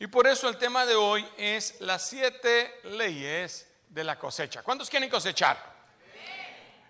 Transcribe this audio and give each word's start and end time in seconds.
Y 0.00 0.06
por 0.06 0.26
eso 0.26 0.48
el 0.48 0.56
tema 0.56 0.86
de 0.86 0.94
hoy 0.94 1.28
es 1.36 1.78
las 1.82 2.08
siete 2.08 2.80
leyes 2.84 3.70
de 3.86 4.02
la 4.02 4.18
cosecha. 4.18 4.62
¿Cuántos 4.62 4.88
quieren 4.88 5.10
cosechar? 5.10 5.62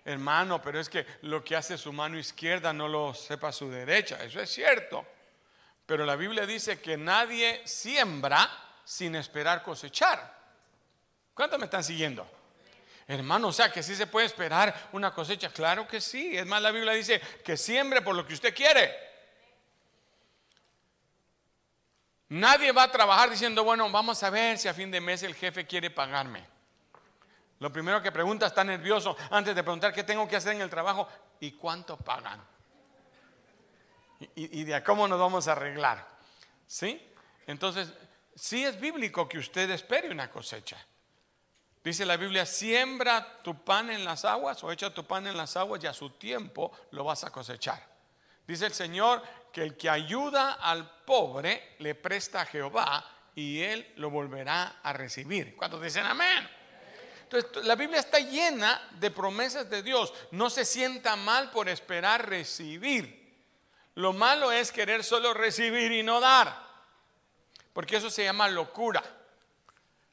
Hermano, 0.05 0.63
pero 0.63 0.79
es 0.79 0.89
que 0.89 1.05
lo 1.23 1.43
que 1.43 1.57
hace 1.57 1.77
su 1.77 1.93
mano 1.93 2.17
izquierda 2.17 2.73
no 2.73 2.87
lo 2.87 3.13
sepa 3.13 3.51
su 3.51 3.69
derecha. 3.69 4.23
Eso 4.23 4.39
es 4.41 4.49
cierto. 4.49 5.05
Pero 5.87 6.07
la 6.07 6.15
Biblia 6.15 6.47
dice 6.47 6.81
que 6.81 6.97
nadie 6.97 7.63
siembra 7.67 8.49
sin 8.85 9.17
esperar 9.17 9.65
cosechar. 9.65 10.39
¿Cuántos 11.35 11.59
me 11.59 11.65
están 11.65 11.83
siguiendo? 11.83 12.31
Hermano, 13.09 13.49
o 13.49 13.53
sea 13.53 13.73
que 13.73 13.83
sí 13.83 13.97
se 13.97 14.07
puede 14.07 14.27
esperar 14.27 14.89
una 14.93 15.13
cosecha. 15.13 15.51
Claro 15.51 15.89
que 15.89 16.01
sí. 16.01 16.39
Es 16.39 16.47
más, 16.47 16.63
la 16.63 16.71
Biblia 16.71 16.93
dice 16.93 17.21
que 17.45 17.57
siembre 17.57 18.03
por 18.03 18.15
lo 18.15 18.25
que 18.25 18.35
usted 18.35 18.55
quiere. 18.55 19.10
Nadie 22.31 22.71
va 22.71 22.85
a 22.85 22.91
trabajar 22.91 23.29
diciendo, 23.29 23.65
bueno, 23.65 23.91
vamos 23.91 24.23
a 24.23 24.31
ver 24.31 24.57
si 24.57 24.69
a 24.69 24.75
fin 24.75 24.91
de 24.91 25.01
mes 25.01 25.23
el 25.25 25.35
jefe 25.35 25.67
quiere 25.67 25.91
pagarme. 25.91 26.47
Lo 27.59 27.73
primero 27.73 28.01
que 28.01 28.13
pregunta 28.13 28.47
está 28.47 28.63
nervioso 28.63 29.17
antes 29.31 29.55
de 29.55 29.63
preguntar 29.63 29.93
qué 29.93 30.05
tengo 30.05 30.27
que 30.29 30.37
hacer 30.37 30.55
en 30.55 30.63
el 30.63 30.71
trabajo 30.71 31.09
y 31.41 31.53
cuánto 31.53 31.97
pagan. 31.97 32.41
Y, 34.37 34.61
y 34.61 34.65
de 34.65 34.83
cómo 34.85 35.09
nos 35.09 35.19
vamos 35.19 35.49
a 35.49 35.53
arreglar. 35.53 36.07
¿Sí? 36.67 37.05
Entonces, 37.49 37.93
sí 38.35 38.65
es 38.65 38.81
bíblico 38.81 39.29
que 39.29 39.39
usted 39.39 39.69
espere 39.71 40.09
una 40.09 40.31
cosecha. 40.31 40.79
Dice 41.83 42.07
la 42.07 42.17
Biblia, 42.17 42.47
siembra 42.47 43.43
tu 43.43 43.65
pan 43.65 43.91
en 43.91 44.05
las 44.05 44.25
aguas 44.25 44.63
o 44.63 44.71
echa 44.71 44.95
tu 44.95 45.05
pan 45.05 45.27
en 45.27 45.37
las 45.37 45.57
aguas 45.57 45.83
y 45.83 45.89
a 45.89 45.93
su 45.93 46.11
tiempo 46.11 46.71
lo 46.93 47.03
vas 47.03 47.25
a 47.25 47.31
cosechar. 47.31 47.91
Dice 48.47 48.67
el 48.67 48.73
Señor 48.73 49.23
que 49.53 49.63
el 49.63 49.77
que 49.77 49.91
ayuda 49.91 50.55
al 50.55 51.05
pobre 51.05 51.75
le 51.79 51.95
presta 51.95 52.43
a 52.43 52.47
Jehová 52.47 53.05
y 53.35 53.63
él 53.63 53.93
lo 53.97 54.11
volverá 54.11 54.81
a 54.83 54.93
recibir. 54.93 55.57
¿Cuántos 55.57 55.83
dicen 55.83 56.05
amén? 56.05 56.49
Entonces, 57.23 57.65
la 57.65 57.77
Biblia 57.77 58.01
está 58.01 58.19
llena 58.19 58.89
de 58.99 59.11
promesas 59.11 59.71
de 59.71 59.83
Dios. 59.83 60.13
No 60.33 60.51
se 60.51 60.65
sienta 60.65 61.15
mal 61.15 61.51
por 61.51 61.69
esperar 61.69 62.29
recibir. 62.29 63.21
Lo 63.95 64.13
malo 64.13 64.51
es 64.51 64.73
querer 64.73 65.05
solo 65.05 65.33
recibir 65.33 65.93
y 65.93 66.03
no 66.03 66.21
dar. 66.21 66.57
Porque 67.73 67.97
eso 67.97 68.11
se 68.11 68.25
llama 68.25 68.49
locura. 68.49 69.03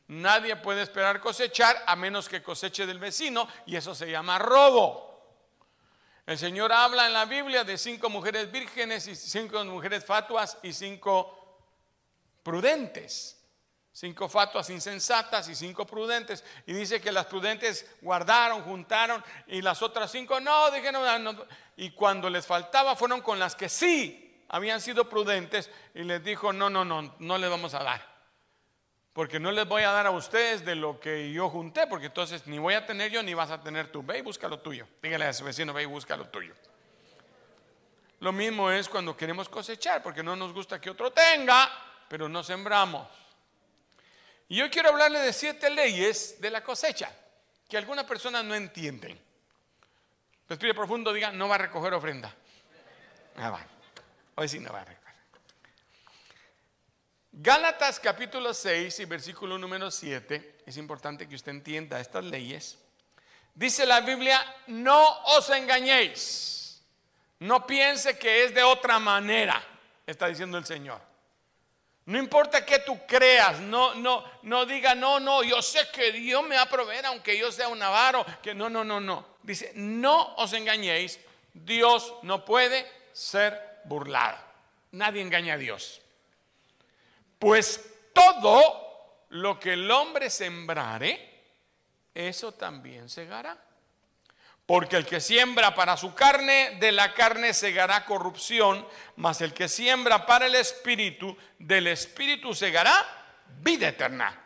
Nadie 0.09 0.55
puede 0.57 0.83
esperar 0.83 1.19
cosechar 1.19 1.83
a 1.85 1.95
menos 1.95 2.29
que 2.29 2.43
coseche 2.43 2.85
del 2.85 2.99
vecino 2.99 3.47
y 3.65 3.75
eso 3.75 3.93
se 3.95 4.09
llama 4.09 4.37
robo. 4.37 5.16
El 6.27 6.37
Señor 6.37 6.73
habla 6.73 7.07
en 7.07 7.13
la 7.13 7.23
Biblia 7.23 7.63
de 7.63 7.77
cinco 7.77 8.09
mujeres 8.09 8.51
vírgenes 8.51 9.07
y 9.07 9.15
cinco 9.15 9.63
mujeres 9.63 10.03
fatuas 10.03 10.57
y 10.61 10.73
cinco 10.73 11.57
prudentes. 12.43 13.41
Cinco 13.93 14.27
fatuas 14.27 14.69
insensatas 14.69 15.47
y 15.47 15.55
cinco 15.55 15.87
prudentes. 15.87 16.43
Y 16.65 16.73
dice 16.73 16.99
que 16.99 17.13
las 17.13 17.27
prudentes 17.27 17.89
guardaron, 18.01 18.61
juntaron 18.63 19.23
y 19.47 19.61
las 19.61 19.81
otras 19.81 20.11
cinco 20.11 20.41
no, 20.41 20.69
dijeron, 20.69 21.23
no. 21.23 21.45
Y 21.77 21.91
cuando 21.91 22.29
les 22.29 22.45
faltaba 22.45 22.97
fueron 22.97 23.21
con 23.21 23.39
las 23.39 23.55
que 23.55 23.69
sí 23.69 24.43
habían 24.49 24.81
sido 24.81 25.07
prudentes 25.07 25.71
y 25.95 26.03
les 26.03 26.21
dijo, 26.21 26.51
no, 26.51 26.69
no, 26.69 26.83
no, 26.83 27.15
no 27.19 27.37
les 27.37 27.49
vamos 27.49 27.73
a 27.73 27.83
dar 27.83 28.16
porque 29.17 29.39
no 29.39 29.51
les 29.51 29.67
voy 29.67 29.81
a 29.81 29.89
dar 29.89 30.05
a 30.05 30.11
ustedes 30.11 30.63
de 30.63 30.75
lo 30.75 30.99
que 30.99 31.31
yo 31.31 31.49
junté, 31.49 31.87
porque 31.87 32.05
entonces 32.05 32.45
ni 32.45 32.59
voy 32.59 32.75
a 32.75 32.85
tener 32.85 33.09
yo 33.09 33.23
ni 33.23 33.33
vas 33.33 33.49
a 33.49 33.59
tener 33.59 33.91
tú. 33.91 34.03
Ve 34.03 34.19
y 34.19 34.21
busca 34.21 34.47
lo 34.47 34.59
tuyo. 34.59 34.87
Dígale 35.01 35.25
a 35.25 35.33
su 35.33 35.43
vecino, 35.43 35.73
ve 35.73 35.81
y 35.81 35.85
busca 35.87 36.15
lo 36.15 36.27
tuyo. 36.27 36.53
Lo 38.19 38.31
mismo 38.31 38.69
es 38.69 38.87
cuando 38.87 39.17
queremos 39.17 39.49
cosechar, 39.49 40.03
porque 40.03 40.21
no 40.21 40.35
nos 40.35 40.53
gusta 40.53 40.79
que 40.79 40.91
otro 40.91 41.09
tenga, 41.09 41.67
pero 42.07 42.29
no 42.29 42.43
sembramos. 42.43 43.07
Y 44.49 44.57
yo 44.57 44.69
quiero 44.69 44.89
hablarle 44.89 45.17
de 45.17 45.33
siete 45.33 45.71
leyes 45.71 46.39
de 46.39 46.51
la 46.51 46.63
cosecha, 46.63 47.11
que 47.67 47.75
algunas 47.75 48.05
personas 48.05 48.45
no 48.45 48.53
entienden. 48.53 49.19
Respire 50.47 50.75
profundo, 50.75 51.11
diga, 51.11 51.31
no 51.31 51.47
va 51.47 51.55
a 51.55 51.57
recoger 51.57 51.91
ofrenda. 51.95 52.31
Ah, 53.37 53.49
va. 53.49 53.65
Hoy 54.35 54.47
sí 54.47 54.59
no 54.59 54.71
va 54.71 54.81
a 54.81 54.85
recoger. 54.85 54.96
Gálatas 57.39 57.99
capítulo 57.99 58.51
6 58.51 58.99
y 58.99 59.05
versículo 59.05 59.59
número 59.59 59.91
7, 59.91 60.55
es 60.65 60.75
importante 60.75 61.29
que 61.29 61.35
usted 61.35 61.51
entienda 61.51 61.99
estas 61.99 62.25
leyes. 62.25 62.79
Dice 63.53 63.85
la 63.85 64.01
Biblia, 64.01 64.43
no 64.65 65.21
os 65.21 65.47
engañéis, 65.51 66.81
no 67.37 67.67
piense 67.67 68.17
que 68.17 68.45
es 68.45 68.55
de 68.55 68.63
otra 68.63 68.97
manera, 68.97 69.63
está 70.07 70.27
diciendo 70.27 70.57
el 70.57 70.65
Señor. 70.65 70.99
No 72.07 72.17
importa 72.17 72.65
que 72.65 72.79
tú 72.79 72.97
creas, 73.07 73.59
no, 73.59 73.93
no, 73.93 74.23
no 74.41 74.65
diga, 74.65 74.95
no, 74.95 75.19
no, 75.19 75.43
yo 75.43 75.61
sé 75.61 75.89
que 75.93 76.11
Dios 76.11 76.43
me 76.43 76.55
va 76.55 76.63
a 76.63 76.69
proveer 76.69 77.05
aunque 77.05 77.37
yo 77.37 77.51
sea 77.51 77.67
un 77.67 77.83
avaro, 77.83 78.25
que 78.41 78.55
no, 78.55 78.67
no, 78.67 78.83
no, 78.83 78.99
no. 78.99 79.37
Dice, 79.43 79.73
no 79.75 80.33
os 80.37 80.53
engañéis, 80.53 81.19
Dios 81.53 82.15
no 82.23 82.43
puede 82.43 82.91
ser 83.13 83.81
burlado. 83.83 84.39
Nadie 84.93 85.21
engaña 85.21 85.53
a 85.53 85.57
Dios. 85.57 86.01
Pues 87.39 87.83
todo 88.13 89.25
lo 89.29 89.59
que 89.59 89.73
el 89.73 89.89
hombre 89.91 90.29
sembrare, 90.29 91.43
eso 92.13 92.53
también 92.53 93.09
segará. 93.09 93.57
Porque 94.65 94.97
el 94.97 95.05
que 95.05 95.21
siembra 95.21 95.73
para 95.73 95.95
su 95.95 96.13
carne, 96.13 96.77
de 96.79 96.91
la 96.91 97.13
carne 97.13 97.53
segará 97.53 98.05
corrupción, 98.05 98.85
mas 99.15 99.39
el 99.39 99.53
que 99.53 99.69
siembra 99.69 100.25
para 100.25 100.47
el 100.47 100.55
espíritu, 100.55 101.37
del 101.57 101.87
espíritu 101.87 102.53
segará 102.53 103.05
vida 103.61 103.87
eterna. 103.87 104.43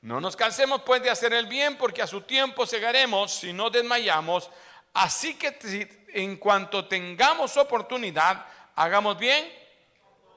No 0.00 0.20
nos 0.20 0.36
cansemos 0.36 0.82
pues 0.82 1.02
de 1.02 1.10
hacer 1.10 1.34
el 1.34 1.46
bien, 1.46 1.76
porque 1.76 2.00
a 2.00 2.06
su 2.06 2.22
tiempo 2.22 2.64
segaremos 2.64 3.34
si 3.34 3.52
no 3.52 3.68
desmayamos. 3.68 4.48
Así 4.94 5.34
que 5.34 5.58
en 6.14 6.36
cuanto 6.36 6.86
tengamos 6.86 7.56
oportunidad, 7.56 8.46
hagamos 8.74 9.18
bien 9.18 9.52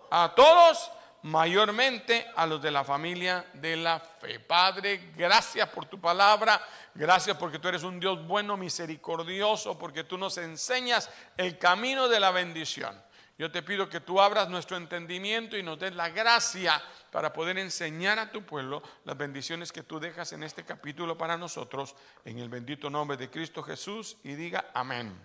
a 0.10 0.34
todos 0.36 0.92
mayormente 1.24 2.32
a 2.36 2.46
los 2.46 2.62
de 2.62 2.72
la 2.72 2.84
familia 2.84 3.46
de 3.54 3.76
la 3.76 4.00
fe. 4.00 4.40
Padre, 4.40 5.12
gracias 5.16 5.70
por 5.70 5.86
tu 5.86 6.00
palabra, 6.00 6.62
gracias 6.96 7.38
porque 7.38 7.60
tú 7.60 7.68
eres 7.68 7.84
un 7.84 8.00
Dios 8.00 8.26
bueno, 8.26 8.58
misericordioso, 8.58 9.78
porque 9.78 10.04
tú 10.04 10.18
nos 10.18 10.38
enseñas 10.38 11.10
el 11.38 11.58
camino 11.58 12.08
de 12.08 12.20
la 12.20 12.32
bendición. 12.32 13.02
Yo 13.38 13.52
te 13.52 13.64
pido 13.64 13.90
que 13.90 14.02
tú 14.02 14.22
abras 14.22 14.50
nuestro 14.50 14.78
entendimiento 14.78 15.58
y 15.58 15.64
nos 15.64 15.80
des 15.80 15.96
la 15.96 16.10
gracia 16.10 16.82
para 17.12 17.34
poder 17.34 17.58
enseñar 17.58 18.20
a 18.20 18.32
tu 18.32 18.46
pueblo 18.46 18.84
las 19.04 19.18
bendiciones 19.18 19.72
que 19.72 19.84
tú 19.84 20.00
dejas 20.00 20.32
en 20.34 20.44
este 20.44 20.64
capítulo 20.64 21.18
para 21.18 21.38
nosotros, 21.38 21.96
en 22.24 22.38
el 22.38 22.50
bendito 22.50 22.90
nombre 22.90 23.18
de 23.18 23.32
Cristo 23.32 23.64
Jesús, 23.64 24.18
y 24.24 24.36
diga 24.36 24.70
amén. 24.74 25.20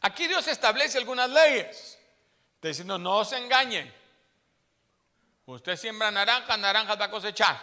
Aquí 0.00 0.26
Dios 0.26 0.46
establece 0.48 0.98
algunas 0.98 1.30
leyes. 1.30 1.95
Diciendo, 2.68 2.98
no 2.98 3.24
se 3.24 3.38
engañen. 3.38 3.92
Usted 5.46 5.76
siembra 5.76 6.10
naranjas, 6.10 6.58
naranjas 6.58 7.00
va 7.00 7.04
a 7.04 7.10
cosechar. 7.10 7.56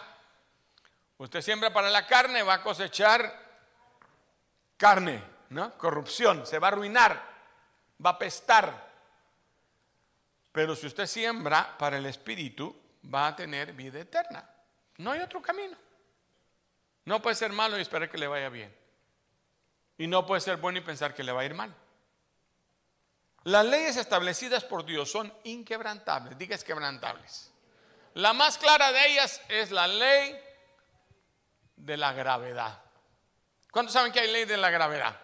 Usted 1.17 1.41
siembra 1.41 1.73
para 1.73 1.89
la 1.89 2.07
carne, 2.07 2.43
va 2.43 2.55
a 2.55 2.61
cosechar 2.61 3.41
carne, 4.77 5.23
¿no? 5.49 5.77
Corrupción, 5.77 6.45
se 6.45 6.59
va 6.59 6.67
a 6.67 6.71
arruinar, 6.71 7.21
va 8.03 8.11
a 8.11 8.17
pestar. 8.17 8.91
Pero 10.51 10.75
si 10.75 10.87
usted 10.87 11.07
siembra 11.07 11.77
para 11.77 11.97
el 11.97 12.05
espíritu, 12.05 12.75
va 13.13 13.27
a 13.27 13.35
tener 13.35 13.73
vida 13.73 13.99
eterna. 13.99 14.47
No 14.97 15.11
hay 15.11 15.19
otro 15.21 15.41
camino. 15.41 15.77
No 17.05 17.21
puede 17.21 17.35
ser 17.35 17.51
malo 17.51 17.77
y 17.77 17.81
esperar 17.81 18.09
que 18.09 18.17
le 18.17 18.27
vaya 18.27 18.49
bien. 18.49 18.73
Y 19.97 20.07
no 20.07 20.25
puede 20.25 20.41
ser 20.41 20.57
bueno 20.57 20.79
y 20.79 20.81
pensar 20.81 21.13
que 21.13 21.23
le 21.23 21.31
va 21.31 21.41
a 21.41 21.45
ir 21.45 21.53
mal. 21.53 21.75
Las 23.45 23.65
leyes 23.65 23.97
establecidas 23.97 24.63
por 24.63 24.85
Dios 24.85 25.11
son 25.11 25.33
inquebrantables, 25.43 26.37
diga 26.37 26.57
quebrantables. 26.57 27.51
La 28.13 28.31
más 28.33 28.57
clara 28.57 28.91
de 28.91 29.07
ellas 29.07 29.41
es 29.49 29.71
la 29.71 29.87
ley 29.87 30.39
de 31.75 31.97
la 31.97 32.13
gravedad. 32.13 32.81
¿Cuántos 33.71 33.93
saben 33.93 34.11
que 34.11 34.21
hay 34.21 34.31
ley 34.31 34.45
de 34.45 34.55
la 34.55 34.69
gravedad? 34.69 35.19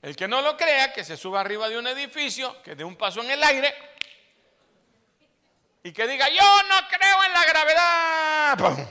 El 0.00 0.14
que 0.16 0.28
no 0.28 0.40
lo 0.40 0.56
crea, 0.56 0.92
que 0.92 1.04
se 1.04 1.16
suba 1.16 1.40
arriba 1.40 1.68
de 1.68 1.78
un 1.78 1.86
edificio, 1.86 2.62
que 2.62 2.74
dé 2.74 2.84
un 2.84 2.96
paso 2.96 3.22
en 3.22 3.30
el 3.30 3.42
aire 3.42 3.74
y 5.82 5.92
que 5.92 6.06
diga, 6.06 6.28
yo 6.28 6.62
no 6.68 6.88
creo 6.88 7.24
en 7.24 7.32
la 7.32 7.44
gravedad. 7.44 8.88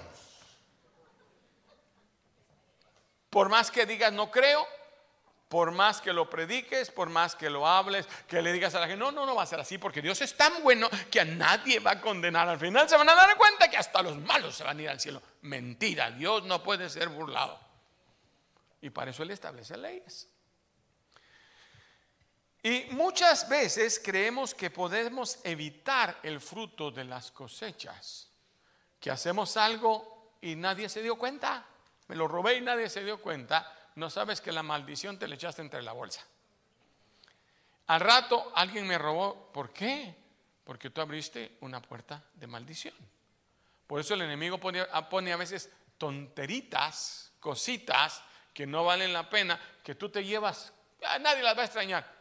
Por 3.29 3.49
más 3.49 3.71
que 3.71 3.85
digas 3.87 4.13
no 4.13 4.29
creo, 4.29 4.67
por 5.53 5.69
más 5.69 6.01
que 6.01 6.11
lo 6.11 6.27
prediques, 6.27 6.89
por 6.89 7.09
más 7.09 7.35
que 7.35 7.47
lo 7.47 7.67
hables, 7.67 8.07
que 8.27 8.41
le 8.41 8.51
digas 8.51 8.73
a 8.73 8.79
la 8.79 8.87
gente, 8.87 8.97
no, 8.97 9.11
no, 9.11 9.23
no 9.23 9.35
va 9.35 9.43
a 9.43 9.45
ser 9.45 9.59
así, 9.59 9.77
porque 9.77 10.01
Dios 10.01 10.19
es 10.21 10.35
tan 10.35 10.63
bueno 10.63 10.89
que 11.11 11.19
a 11.19 11.25
nadie 11.25 11.79
va 11.79 11.91
a 11.91 12.01
condenar. 12.01 12.49
Al 12.49 12.57
final 12.57 12.89
se 12.89 12.97
van 12.97 13.07
a 13.07 13.13
dar 13.13 13.37
cuenta 13.37 13.69
que 13.69 13.77
hasta 13.77 14.01
los 14.01 14.17
malos 14.17 14.55
se 14.55 14.63
van 14.63 14.79
a 14.79 14.81
ir 14.81 14.89
al 14.89 14.99
cielo. 14.99 15.21
Mentira, 15.43 16.09
Dios 16.09 16.43
no 16.45 16.63
puede 16.63 16.89
ser 16.89 17.09
burlado. 17.09 17.59
Y 18.81 18.89
para 18.89 19.11
eso 19.11 19.21
Él 19.21 19.29
establece 19.29 19.77
leyes. 19.77 20.27
Y 22.63 22.85
muchas 22.89 23.47
veces 23.47 24.01
creemos 24.03 24.55
que 24.55 24.71
podemos 24.71 25.37
evitar 25.43 26.17
el 26.23 26.41
fruto 26.41 26.89
de 26.89 27.03
las 27.03 27.29
cosechas, 27.29 28.27
que 28.99 29.11
hacemos 29.11 29.55
algo 29.55 30.33
y 30.41 30.55
nadie 30.55 30.89
se 30.89 31.03
dio 31.03 31.15
cuenta, 31.15 31.63
me 32.07 32.15
lo 32.15 32.27
robé 32.27 32.55
y 32.55 32.61
nadie 32.61 32.89
se 32.89 33.03
dio 33.03 33.21
cuenta, 33.21 33.82
no 33.95 34.09
sabes 34.09 34.41
que 34.41 34.51
la 34.51 34.63
maldición 34.63 35.17
te 35.19 35.27
le 35.27 35.35
echaste 35.35 35.61
entre 35.61 35.81
la 35.81 35.93
bolsa. 35.93 36.25
Al 37.87 37.99
rato 37.99 38.51
alguien 38.55 38.87
me 38.87 38.97
robó, 38.97 39.51
¿por 39.51 39.71
qué? 39.71 40.15
Porque 40.63 40.89
tú 40.89 41.01
abriste 41.01 41.57
una 41.61 41.81
puerta 41.81 42.23
de 42.35 42.47
maldición. 42.47 42.95
Por 43.87 43.99
eso 43.99 44.13
el 44.13 44.21
enemigo 44.21 44.57
pone, 44.57 44.81
a 44.81 45.37
veces 45.37 45.69
tonteritas, 45.97 47.33
cositas 47.39 48.23
que 48.53 48.65
no 48.65 48.85
valen 48.85 49.13
la 49.13 49.29
pena, 49.29 49.59
que 49.83 49.95
tú 49.95 50.09
te 50.09 50.23
llevas, 50.23 50.73
nadie 51.19 51.43
las 51.43 51.57
va 51.57 51.61
a 51.61 51.65
extrañar. 51.65 52.19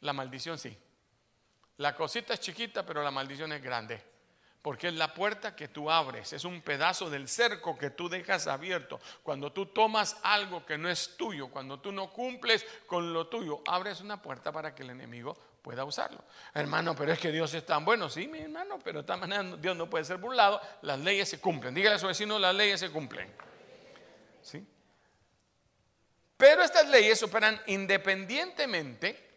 La 0.00 0.12
maldición 0.12 0.58
sí. 0.58 0.76
La 1.78 1.94
cosita 1.94 2.34
es 2.34 2.40
chiquita, 2.40 2.84
pero 2.84 3.02
la 3.02 3.10
maldición 3.10 3.52
es 3.52 3.62
grande. 3.62 4.15
Porque 4.66 4.88
es 4.88 4.94
la 4.94 5.14
puerta 5.14 5.54
que 5.54 5.68
tú 5.68 5.88
abres, 5.88 6.32
es 6.32 6.44
un 6.44 6.60
pedazo 6.60 7.08
del 7.08 7.28
cerco 7.28 7.78
que 7.78 7.90
tú 7.90 8.08
dejas 8.08 8.48
abierto. 8.48 8.98
Cuando 9.22 9.52
tú 9.52 9.66
tomas 9.66 10.16
algo 10.24 10.66
que 10.66 10.76
no 10.76 10.90
es 10.90 11.16
tuyo, 11.16 11.46
cuando 11.46 11.78
tú 11.78 11.92
no 11.92 12.12
cumples 12.12 12.66
con 12.84 13.12
lo 13.12 13.28
tuyo, 13.28 13.62
abres 13.64 14.00
una 14.00 14.20
puerta 14.20 14.50
para 14.50 14.74
que 14.74 14.82
el 14.82 14.90
enemigo 14.90 15.38
pueda 15.62 15.84
usarlo. 15.84 16.24
Hermano, 16.52 16.96
pero 16.96 17.12
es 17.12 17.20
que 17.20 17.30
Dios 17.30 17.54
es 17.54 17.64
tan 17.64 17.84
bueno. 17.84 18.08
Sí, 18.10 18.26
mi 18.26 18.40
hermano, 18.40 18.80
pero 18.82 19.04
de 19.04 19.16
manera 19.16 19.44
Dios 19.56 19.76
no 19.76 19.88
puede 19.88 20.04
ser 20.04 20.16
burlado. 20.16 20.60
Las 20.82 20.98
leyes 20.98 21.28
se 21.28 21.38
cumplen. 21.38 21.72
Dígale 21.72 21.94
a 21.94 21.98
su 22.00 22.08
vecino, 22.08 22.36
las 22.36 22.52
leyes 22.52 22.80
se 22.80 22.90
cumplen. 22.90 23.32
¿Sí? 24.42 24.66
Pero 26.36 26.64
estas 26.64 26.88
leyes 26.88 27.22
operan 27.22 27.62
independientemente 27.68 29.30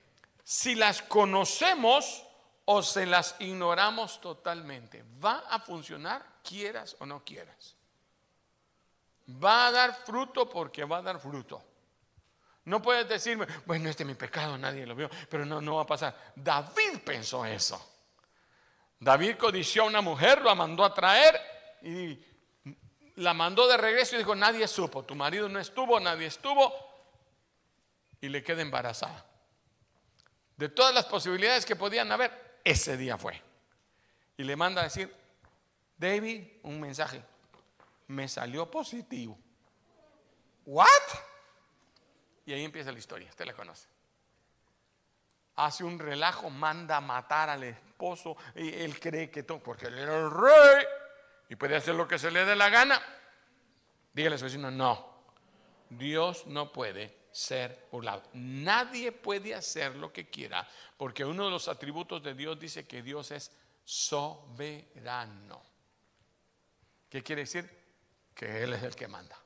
si 0.43 0.73
las 0.73 1.03
conocemos 1.03 2.25
o 2.71 2.83
se 2.83 3.07
las 3.07 3.35
ignoramos 3.39 4.21
totalmente. 4.21 5.03
Va 5.23 5.39
a 5.49 5.59
funcionar 5.59 6.23
quieras 6.43 6.95
o 6.99 7.05
no 7.07 7.25
quieras. 7.25 7.75
Va 9.43 9.67
a 9.67 9.71
dar 9.71 9.95
fruto 9.95 10.47
porque 10.47 10.83
va 10.83 10.97
a 10.97 11.01
dar 11.01 11.19
fruto. 11.19 11.63
No 12.65 12.79
puedes 12.79 13.09
decirme, 13.09 13.47
bueno, 13.65 13.89
este 13.89 14.03
es 14.03 14.07
mi 14.07 14.13
pecado, 14.13 14.55
nadie 14.55 14.85
lo 14.85 14.93
vio, 14.93 15.09
pero 15.27 15.47
no, 15.47 15.59
no 15.59 15.77
va 15.77 15.81
a 15.81 15.87
pasar. 15.87 16.33
David 16.35 16.99
pensó 17.03 17.43
eso. 17.43 17.83
David 18.99 19.37
codició 19.37 19.81
a 19.81 19.87
una 19.87 20.01
mujer, 20.01 20.43
la 20.43 20.53
mandó 20.53 20.85
a 20.85 20.93
traer 20.93 21.41
y 21.81 22.23
la 23.15 23.33
mandó 23.33 23.67
de 23.67 23.77
regreso 23.77 24.13
y 24.13 24.19
dijo, 24.19 24.35
nadie 24.35 24.67
supo, 24.67 25.03
tu 25.03 25.15
marido 25.15 25.49
no 25.49 25.59
estuvo, 25.59 25.99
nadie 25.99 26.27
estuvo, 26.27 26.71
y 28.21 28.29
le 28.29 28.43
queda 28.43 28.61
embarazada. 28.61 29.25
De 30.55 30.69
todas 30.69 30.93
las 30.93 31.05
posibilidades 31.05 31.65
que 31.65 31.75
podían 31.75 32.11
haber, 32.11 32.48
ese 32.63 32.97
día 32.97 33.17
fue. 33.17 33.41
Y 34.37 34.43
le 34.43 34.55
manda 34.55 34.81
a 34.81 34.85
decir, 34.85 35.13
David, 35.97 36.47
un 36.63 36.79
mensaje. 36.79 37.23
Me 38.07 38.27
salió 38.27 38.69
positivo. 38.69 39.37
¿What? 40.65 40.87
Y 42.45 42.53
ahí 42.53 42.63
empieza 42.63 42.91
la 42.91 42.99
historia, 42.99 43.29
usted 43.29 43.45
la 43.45 43.53
conoce. 43.53 43.87
Hace 45.55 45.83
un 45.83 45.99
relajo, 45.99 46.49
manda 46.49 46.97
a 46.97 47.01
matar 47.01 47.49
al 47.49 47.63
esposo. 47.63 48.37
Y 48.55 48.73
él 48.73 48.99
cree 48.99 49.29
que 49.29 49.43
todo, 49.43 49.59
porque 49.59 49.87
él 49.87 49.99
era 49.99 50.17
el 50.17 50.31
rey 50.31 50.85
y 51.49 51.55
puede 51.55 51.75
hacer 51.75 51.95
lo 51.95 52.07
que 52.07 52.17
se 52.17 52.31
le 52.31 52.45
dé 52.45 52.55
la 52.55 52.69
gana. 52.69 53.01
Dígale 54.13 54.35
a 54.35 54.39
su 54.39 54.45
vecino, 54.45 54.71
no. 54.71 55.09
Dios 55.89 56.47
no 56.47 56.71
puede 56.71 57.18
ser 57.39 57.87
burlado. 57.89 58.21
Nadie 58.33 59.11
puede 59.11 59.55
hacer 59.55 59.95
lo 59.95 60.11
que 60.11 60.29
quiera, 60.29 60.67
porque 60.97 61.23
uno 61.23 61.45
de 61.45 61.51
los 61.51 61.69
atributos 61.69 62.21
de 62.21 62.33
Dios 62.33 62.59
dice 62.59 62.85
que 62.85 63.01
Dios 63.01 63.31
es 63.31 63.51
soberano. 63.85 65.63
¿Qué 67.09 67.23
quiere 67.23 67.43
decir? 67.43 67.67
Que 68.35 68.63
Él 68.63 68.73
es 68.73 68.83
el 68.83 68.95
que 68.95 69.07
manda. 69.07 69.37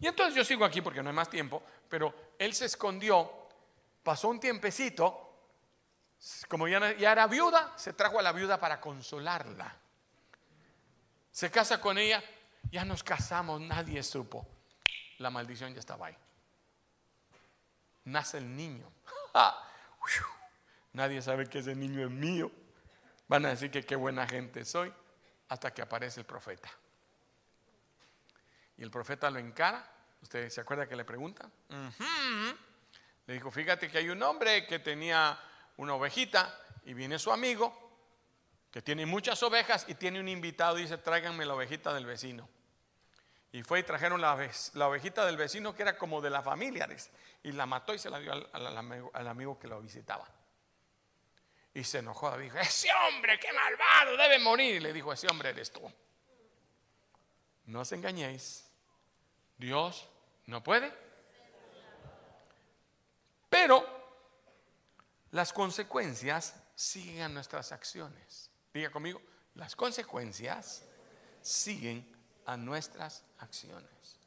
Y 0.00 0.06
entonces 0.06 0.34
yo 0.34 0.44
sigo 0.44 0.64
aquí 0.64 0.80
porque 0.80 1.02
no 1.02 1.10
hay 1.10 1.14
más 1.14 1.28
tiempo, 1.28 1.62
pero 1.88 2.32
Él 2.38 2.54
se 2.54 2.64
escondió, 2.64 3.48
pasó 4.02 4.28
un 4.28 4.40
tiempecito, 4.40 5.20
como 6.48 6.66
ya, 6.66 6.78
era 6.78 7.26
viuda, 7.26 7.74
se 7.76 7.92
trajo 7.92 8.18
a 8.18 8.22
la 8.22 8.32
viuda 8.32 8.58
para 8.58 8.80
consolarla. 8.80 9.76
Se 11.30 11.50
casa 11.50 11.80
con 11.80 11.98
ella, 11.98 12.24
ya 12.70 12.84
nos 12.84 13.02
casamos, 13.02 13.60
nadie 13.60 14.02
supo. 14.02 14.46
La 15.18 15.30
maldición 15.30 15.74
ya 15.74 15.80
estaba 15.80 16.06
ahí 16.06 16.16
nace 18.04 18.38
el 18.38 18.56
niño. 18.56 18.90
Nadie 20.92 21.20
sabe 21.22 21.48
que 21.48 21.58
ese 21.58 21.74
niño 21.74 22.04
es 22.04 22.10
mío. 22.10 22.50
Van 23.26 23.44
a 23.46 23.50
decir 23.50 23.70
que 23.70 23.84
qué 23.84 23.96
buena 23.96 24.26
gente 24.26 24.64
soy 24.64 24.92
hasta 25.48 25.72
que 25.72 25.82
aparece 25.82 26.20
el 26.20 26.26
profeta. 26.26 26.70
Y 28.76 28.82
el 28.82 28.90
profeta 28.90 29.30
lo 29.30 29.38
encara. 29.38 29.90
¿Usted 30.22 30.48
se 30.48 30.60
acuerda 30.60 30.88
que 30.88 30.96
le 30.96 31.04
pregunta? 31.04 31.50
Le 33.26 33.34
dijo, 33.34 33.50
fíjate 33.50 33.90
que 33.90 33.98
hay 33.98 34.08
un 34.08 34.22
hombre 34.22 34.66
que 34.66 34.78
tenía 34.78 35.38
una 35.76 35.94
ovejita 35.94 36.58
y 36.84 36.94
viene 36.94 37.18
su 37.18 37.32
amigo 37.32 37.84
que 38.70 38.82
tiene 38.82 39.06
muchas 39.06 39.40
ovejas 39.44 39.84
y 39.88 39.94
tiene 39.94 40.18
un 40.18 40.26
invitado 40.26 40.78
y 40.78 40.82
dice, 40.82 40.98
tráiganme 40.98 41.46
la 41.46 41.54
ovejita 41.54 41.94
del 41.94 42.06
vecino. 42.06 42.48
Y 43.54 43.62
fue 43.62 43.78
y 43.78 43.82
trajeron 43.84 44.20
la, 44.20 44.34
ovejita 44.34 45.24
del 45.24 45.36
vecino 45.36 45.76
que 45.76 45.82
era 45.82 45.96
como 45.96 46.20
de 46.20 46.28
la 46.28 46.42
familia. 46.42 46.88
Y 47.44 47.52
la 47.52 47.66
mató 47.66 47.94
y 47.94 48.00
se 48.00 48.10
la 48.10 48.18
dio 48.18 48.32
al, 48.32 49.28
amigo, 49.28 49.56
que 49.60 49.68
lo 49.68 49.80
visitaba. 49.80 50.26
Y 51.72 51.84
se 51.84 51.98
enojó. 51.98 52.36
Dijo, 52.36 52.58
ese 52.58 52.88
hombre, 52.92 53.38
qué 53.38 53.52
malvado, 53.52 54.16
debe 54.16 54.40
morir. 54.40 54.74
Y 54.74 54.80
le 54.80 54.92
dijo, 54.92 55.12
ese 55.12 55.28
hombre 55.28 55.50
eres 55.50 55.70
tú. 55.70 55.88
No 57.66 57.82
os 57.82 57.92
engañéis. 57.92 58.68
Dios 59.56 60.08
no 60.46 60.60
puede. 60.60 60.92
Pero 63.48 63.86
las 65.30 65.52
consecuencias 65.52 66.60
siguen 66.74 67.22
a 67.22 67.28
nuestras 67.28 67.70
acciones. 67.70 68.50
Diga 68.72 68.90
conmigo, 68.90 69.22
las 69.54 69.76
consecuencias 69.76 70.84
siguen 71.40 72.12
a 72.46 72.56
nuestras 72.56 73.24
acciones. 73.44 74.18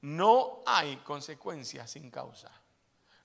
No 0.00 0.62
hay 0.66 0.96
consecuencia 0.98 1.86
sin 1.86 2.10
causa. 2.10 2.50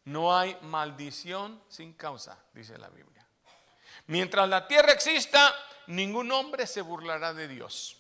No 0.06 0.36
hay 0.36 0.58
maldición 0.62 1.62
sin 1.70 1.94
causa, 1.94 2.38
dice 2.54 2.78
la 2.78 2.90
Biblia. 2.90 3.26
Mientras 4.08 4.50
la 4.50 4.68
tierra 4.68 4.92
exista, 4.92 5.54
ningún 5.88 6.32
hombre 6.32 6.68
se 6.68 6.82
burlará 6.82 7.34
de 7.34 7.48
Dios. 7.48 7.98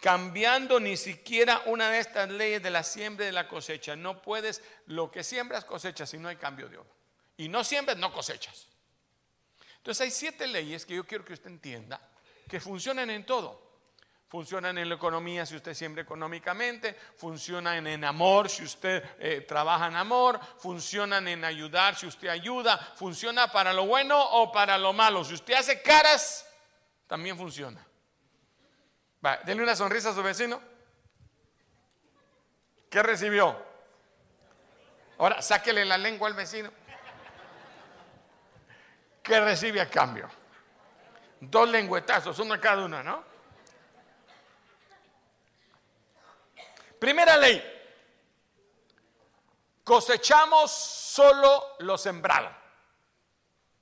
Cambiando 0.00 0.80
ni 0.80 0.96
siquiera 0.96 1.62
una 1.66 1.90
de 1.90 1.98
estas 1.98 2.30
leyes 2.30 2.62
de 2.62 2.70
la 2.70 2.82
siembra 2.82 3.24
y 3.24 3.28
de 3.28 3.32
la 3.32 3.48
cosecha. 3.48 3.96
No 3.96 4.22
puedes, 4.22 4.62
lo 4.86 5.10
que 5.10 5.24
siembras 5.24 5.64
cosechas 5.64 6.10
si 6.10 6.18
no 6.18 6.28
hay 6.28 6.36
cambio 6.36 6.68
de 6.68 6.78
oro. 6.78 6.94
Y 7.36 7.48
no 7.48 7.64
siembras, 7.64 7.96
no 7.96 8.12
cosechas. 8.12 8.66
Entonces 9.78 10.00
hay 10.00 10.10
siete 10.10 10.46
leyes 10.46 10.84
que 10.84 10.96
yo 10.96 11.06
quiero 11.06 11.24
que 11.24 11.34
usted 11.34 11.50
entienda 11.50 12.00
que 12.48 12.60
funcionan 12.60 13.10
en 13.10 13.24
todo. 13.24 13.65
Funcionan 14.28 14.76
en 14.76 14.88
la 14.88 14.96
economía 14.96 15.46
si 15.46 15.54
usted 15.54 15.72
siembra 15.72 16.02
económicamente, 16.02 16.94
funcionan 17.16 17.86
en 17.86 18.04
amor 18.04 18.48
si 18.48 18.64
usted 18.64 19.04
eh, 19.20 19.42
trabaja 19.42 19.86
en 19.86 19.94
amor, 19.94 20.40
funcionan 20.58 21.28
en 21.28 21.44
ayudar 21.44 21.94
si 21.94 22.06
usted 22.06 22.28
ayuda, 22.28 22.76
funciona 22.96 23.46
para 23.52 23.72
lo 23.72 23.86
bueno 23.86 24.20
o 24.20 24.50
para 24.50 24.78
lo 24.78 24.92
malo. 24.92 25.22
Si 25.22 25.34
usted 25.34 25.54
hace 25.54 25.80
caras, 25.80 26.44
también 27.06 27.36
funciona. 27.36 27.86
Va, 29.24 29.38
denle 29.44 29.62
una 29.62 29.76
sonrisa 29.76 30.10
a 30.10 30.14
su 30.14 30.22
vecino. 30.24 30.60
¿Qué 32.90 33.02
recibió? 33.04 33.56
Ahora 35.18 35.40
sáquele 35.40 35.84
la 35.84 35.98
lengua 35.98 36.28
al 36.28 36.34
vecino. 36.34 36.70
¿Qué 39.22 39.40
recibe 39.40 39.80
a 39.80 39.88
cambio? 39.88 40.28
Dos 41.40 41.68
lengüetazos, 41.68 42.38
uno 42.40 42.54
a 42.54 42.60
cada 42.60 42.84
uno, 42.84 43.02
¿no? 43.04 43.35
Primera 46.98 47.36
ley. 47.36 47.62
Cosechamos 49.84 50.70
solo 50.70 51.76
lo 51.78 51.96
sembrado. 51.96 52.50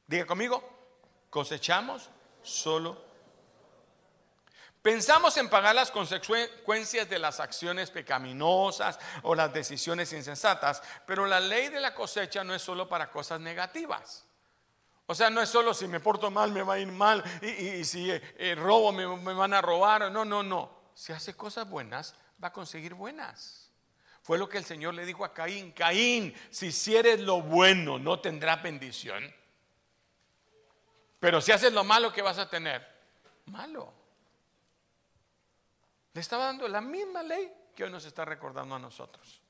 Diga 0.06 0.26
conmigo, 0.26 0.62
cosechamos 1.30 2.10
solo. 2.42 3.02
Pensamos 4.82 5.38
en 5.38 5.48
pagar 5.48 5.74
las 5.74 5.90
consecuencias 5.90 7.08
de 7.08 7.18
las 7.18 7.40
acciones 7.40 7.90
pecaminosas 7.90 8.98
o 9.22 9.34
las 9.34 9.50
decisiones 9.50 10.12
insensatas, 10.12 10.82
pero 11.06 11.24
la 11.24 11.40
ley 11.40 11.70
de 11.70 11.80
la 11.80 11.94
cosecha 11.94 12.44
no 12.44 12.54
es 12.54 12.60
solo 12.60 12.86
para 12.86 13.10
cosas 13.10 13.40
negativas. 13.40 14.26
O 15.06 15.14
sea, 15.14 15.30
no 15.30 15.40
es 15.40 15.48
solo 15.48 15.72
si 15.72 15.88
me 15.88 16.00
porto 16.00 16.30
mal 16.30 16.50
me 16.52 16.62
va 16.62 16.74
a 16.74 16.78
ir 16.78 16.92
mal 16.92 17.24
y, 17.40 17.82
si 17.84 18.10
eh, 18.10 18.54
robo 18.56 18.92
me 18.92 19.32
van 19.32 19.54
a 19.54 19.62
robar. 19.62 20.12
No, 20.12 20.26
no, 20.26 20.42
no. 20.42 20.84
Si 20.94 21.14
hace 21.14 21.34
cosas 21.34 21.68
buenas, 21.68 22.14
va 22.44 22.48
a 22.48 22.52
conseguir 22.52 22.92
buenas. 22.92 23.70
Fue 24.22 24.38
lo 24.38 24.48
que 24.48 24.58
el 24.58 24.64
Señor 24.64 24.94
le 24.94 25.06
dijo 25.06 25.24
a 25.24 25.32
Caín. 25.32 25.72
Caín, 25.72 26.34
si 26.50 26.66
hicieres 26.66 27.20
lo 27.20 27.40
bueno, 27.40 27.98
no 27.98 28.20
tendrás 28.20 28.62
bendición. 28.62 29.34
Pero 31.20 31.40
si 31.40 31.52
haces 31.52 31.72
lo 31.72 31.84
malo, 31.84 32.12
¿qué 32.12 32.20
vas 32.20 32.38
a 32.38 32.48
tener? 32.48 32.86
Malo. 33.46 33.92
Le 36.12 36.20
estaba 36.20 36.46
dando 36.46 36.68
la 36.68 36.82
misma 36.82 37.22
ley 37.22 37.50
que 37.74 37.84
hoy 37.84 37.90
nos 37.90 38.04
está 38.04 38.24
recordando 38.24 38.74
a 38.74 38.78
nosotros. 38.78 39.40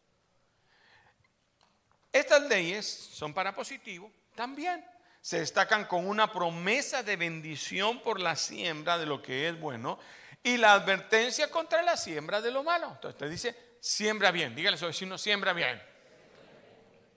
Estas 2.13 2.43
leyes 2.43 2.87
son 2.87 3.35
para 3.35 3.55
positivo 3.55 4.11
también. 4.37 4.85
Se 5.21 5.41
destacan 5.41 5.87
con 5.87 6.07
una 6.07 6.33
promesa 6.33 7.03
de 7.03 7.17
bendición 7.17 8.01
por 8.03 8.21
la 8.21 8.37
siembra 8.37 8.99
de 8.99 9.07
lo 9.07 9.21
que 9.21 9.49
es 9.49 9.59
bueno 9.59 9.99
y 10.45 10.59
la 10.59 10.75
advertencia 10.75 11.51
contra 11.51 11.83
la 11.83 11.97
siembra 11.97 12.41
de 12.41 12.51
lo 12.51 12.63
malo. 12.63 12.89
Entonces 12.93 13.19
te 13.19 13.29
dice, 13.29 13.77
siembra 13.81 14.31
bien. 14.31 14.55
Dígale 14.55 14.77
a 14.77 14.79
su 14.79 14.87
vecino, 14.87 15.17
siembra 15.19 15.55
bien. 15.55 15.83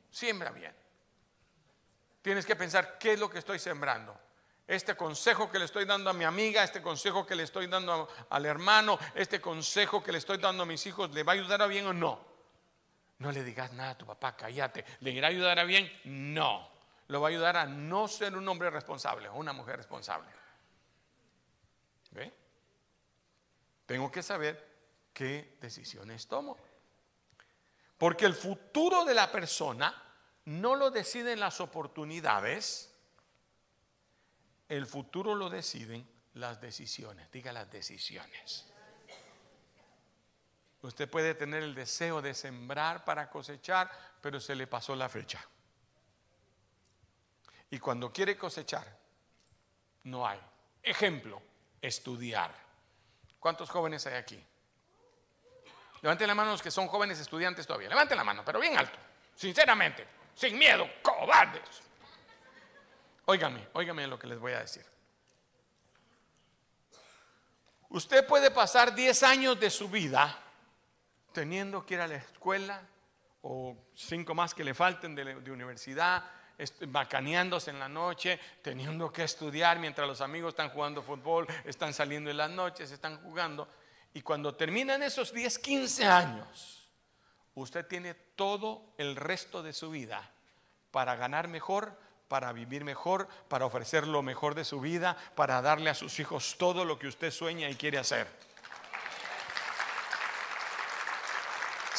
Siembra 0.10 0.50
bien. 0.50 0.74
Tienes 2.22 2.46
que 2.46 2.56
pensar, 2.56 2.98
¿qué 2.98 3.14
es 3.14 3.20
lo 3.20 3.30
que 3.30 3.40
estoy 3.40 3.60
sembrando? 3.60 4.18
Este 4.66 4.96
consejo 4.96 5.52
que 5.52 5.60
le 5.60 5.66
estoy 5.66 5.86
dando 5.86 6.10
a 6.10 6.14
mi 6.14 6.24
amiga, 6.24 6.64
este 6.64 6.82
consejo 6.82 7.26
que 7.26 7.36
le 7.36 7.44
estoy 7.44 7.68
dando 7.68 8.10
al 8.30 8.46
hermano, 8.46 8.98
este 9.14 9.42
consejo 9.42 10.02
que 10.02 10.14
le 10.14 10.18
estoy 10.18 10.38
dando 10.38 10.64
a 10.64 10.66
mis 10.66 10.86
hijos, 10.86 11.12
¿le 11.12 11.24
va 11.24 11.34
a 11.34 11.36
ayudar 11.36 11.62
a 11.62 11.68
bien 11.68 11.86
o 11.86 11.94
no? 11.94 12.26
No 13.20 13.32
le 13.32 13.44
digas 13.44 13.74
nada 13.74 13.92
a 13.92 13.98
tu 13.98 14.06
papá, 14.06 14.38
cállate. 14.38 14.86
¿Le 15.02 15.12
irá 15.12 15.28
a 15.28 15.32
ayudar 15.32 15.60
a 15.60 15.66
bien? 15.66 15.92
No. 16.06 16.70
Lo 17.08 17.20
va 17.20 17.28
a 17.28 17.32
ayudar 17.32 17.58
a 17.58 17.66
no 17.66 18.08
ser 18.08 18.38
un 18.38 18.48
hombre 18.48 18.70
responsable 18.70 19.28
o 19.28 19.36
una 19.36 19.54
mujer 19.54 19.78
responsable. 19.78 20.30
¿Ve? 22.12 22.47
Tengo 23.88 24.12
que 24.12 24.22
saber 24.22 24.64
qué 25.14 25.58
decisiones 25.60 26.28
tomo. 26.28 26.58
Porque 27.98 28.26
el 28.26 28.36
futuro 28.36 29.04
de 29.06 29.16
la 29.16 29.32
persona 29.32 30.04
no 30.46 30.76
lo 30.76 30.92
deciden 30.92 31.40
las 31.40 31.60
oportunidades, 31.60 32.94
el 34.70 34.86
futuro 34.86 35.34
lo 35.34 35.50
deciden 35.50 36.08
las 36.36 36.62
decisiones. 36.62 37.32
Diga 37.32 37.52
las 37.52 37.72
decisiones. 37.72 38.68
Usted 40.82 41.10
puede 41.10 41.34
tener 41.34 41.64
el 41.64 41.74
deseo 41.74 42.22
de 42.22 42.34
sembrar 42.34 43.04
para 43.04 43.30
cosechar, 43.30 43.90
pero 44.22 44.40
se 44.40 44.54
le 44.54 44.68
pasó 44.68 44.96
la 44.96 45.10
fecha. 45.10 45.44
Y 47.72 47.80
cuando 47.80 48.12
quiere 48.14 48.38
cosechar, 48.38 48.98
no 50.04 50.28
hay. 50.28 50.40
Ejemplo, 50.84 51.42
estudiar. 51.82 52.67
¿Cuántos 53.40 53.70
jóvenes 53.70 54.06
hay 54.08 54.16
aquí? 54.16 54.44
Levanten 56.02 56.28
la 56.28 56.36
mano 56.36 56.52
los 56.52 56.62
que 56.62 56.72
son 56.72 56.88
jóvenes 56.88 57.20
estudiantes 57.20 57.66
todavía. 57.66 57.90
Levanten 57.90 58.18
la 58.18 58.24
mano, 58.24 58.44
pero 58.46 58.60
bien 58.60 58.78
alto. 58.78 58.98
Sinceramente, 59.36 60.08
sin 60.36 60.58
miedo, 60.58 60.88
cobardes. 61.02 61.82
Óigame, 63.26 63.68
óigame 63.74 64.08
lo 64.08 64.18
que 64.18 64.28
les 64.28 64.40
voy 64.40 64.54
a 64.54 64.60
decir. 64.60 64.86
Usted 67.90 68.26
puede 68.28 68.52
pasar 68.52 68.94
10 68.94 69.24
años 69.24 69.60
de 69.60 69.70
su 69.70 69.90
vida 69.90 70.44
teniendo 71.32 71.86
que 71.86 71.94
ir 71.94 72.02
a 72.02 72.08
la 72.08 72.16
escuela 72.16 72.82
o 73.42 73.78
cinco 73.94 74.34
más 74.34 74.54
que 74.54 74.64
le 74.64 74.74
falten 74.74 75.16
de, 75.16 75.52
universidad, 75.52 76.24
bacaneándose 76.88 77.70
en 77.70 77.80
la 77.80 77.90
noche, 77.90 78.40
teniendo 78.62 79.12
que 79.12 79.24
estudiar 79.24 79.80
mientras 79.80 80.08
los 80.08 80.22
amigos 80.22 80.50
están 80.50 80.70
jugando 80.70 81.04
fútbol, 81.04 81.48
están 81.66 81.94
saliendo 81.94 82.32
en 82.32 82.38
las 82.38 82.50
noches, 82.50 82.92
están 82.92 83.22
jugando. 83.22 83.68
Y 84.14 84.22
cuando 84.22 84.56
terminan 84.56 85.04
esos 85.04 85.32
10, 85.32 85.60
15 85.60 86.06
años, 86.06 86.90
usted 87.56 87.86
tiene 87.86 88.14
todo 88.14 88.94
el 88.98 89.16
resto 89.16 89.62
de 89.62 89.74
su 89.74 89.92
vida 89.92 90.32
para 90.92 91.16
ganar 91.16 91.48
mejor, 91.48 91.96
para 92.28 92.52
vivir 92.52 92.84
mejor, 92.84 93.28
para 93.48 93.66
ofrecer 93.66 94.08
lo 94.08 94.22
mejor 94.22 94.56
de 94.56 94.66
su 94.66 94.82
vida, 94.82 95.16
para 95.36 95.62
darle 95.62 95.90
a 95.90 95.96
sus 95.96 96.20
hijos 96.20 96.56
todo 96.58 96.86
lo 96.86 96.98
que 96.98 97.08
usted 97.08 97.32
sueña 97.32 97.70
y 97.70 97.76
quiere 97.76 98.00
hacer. 98.00 98.28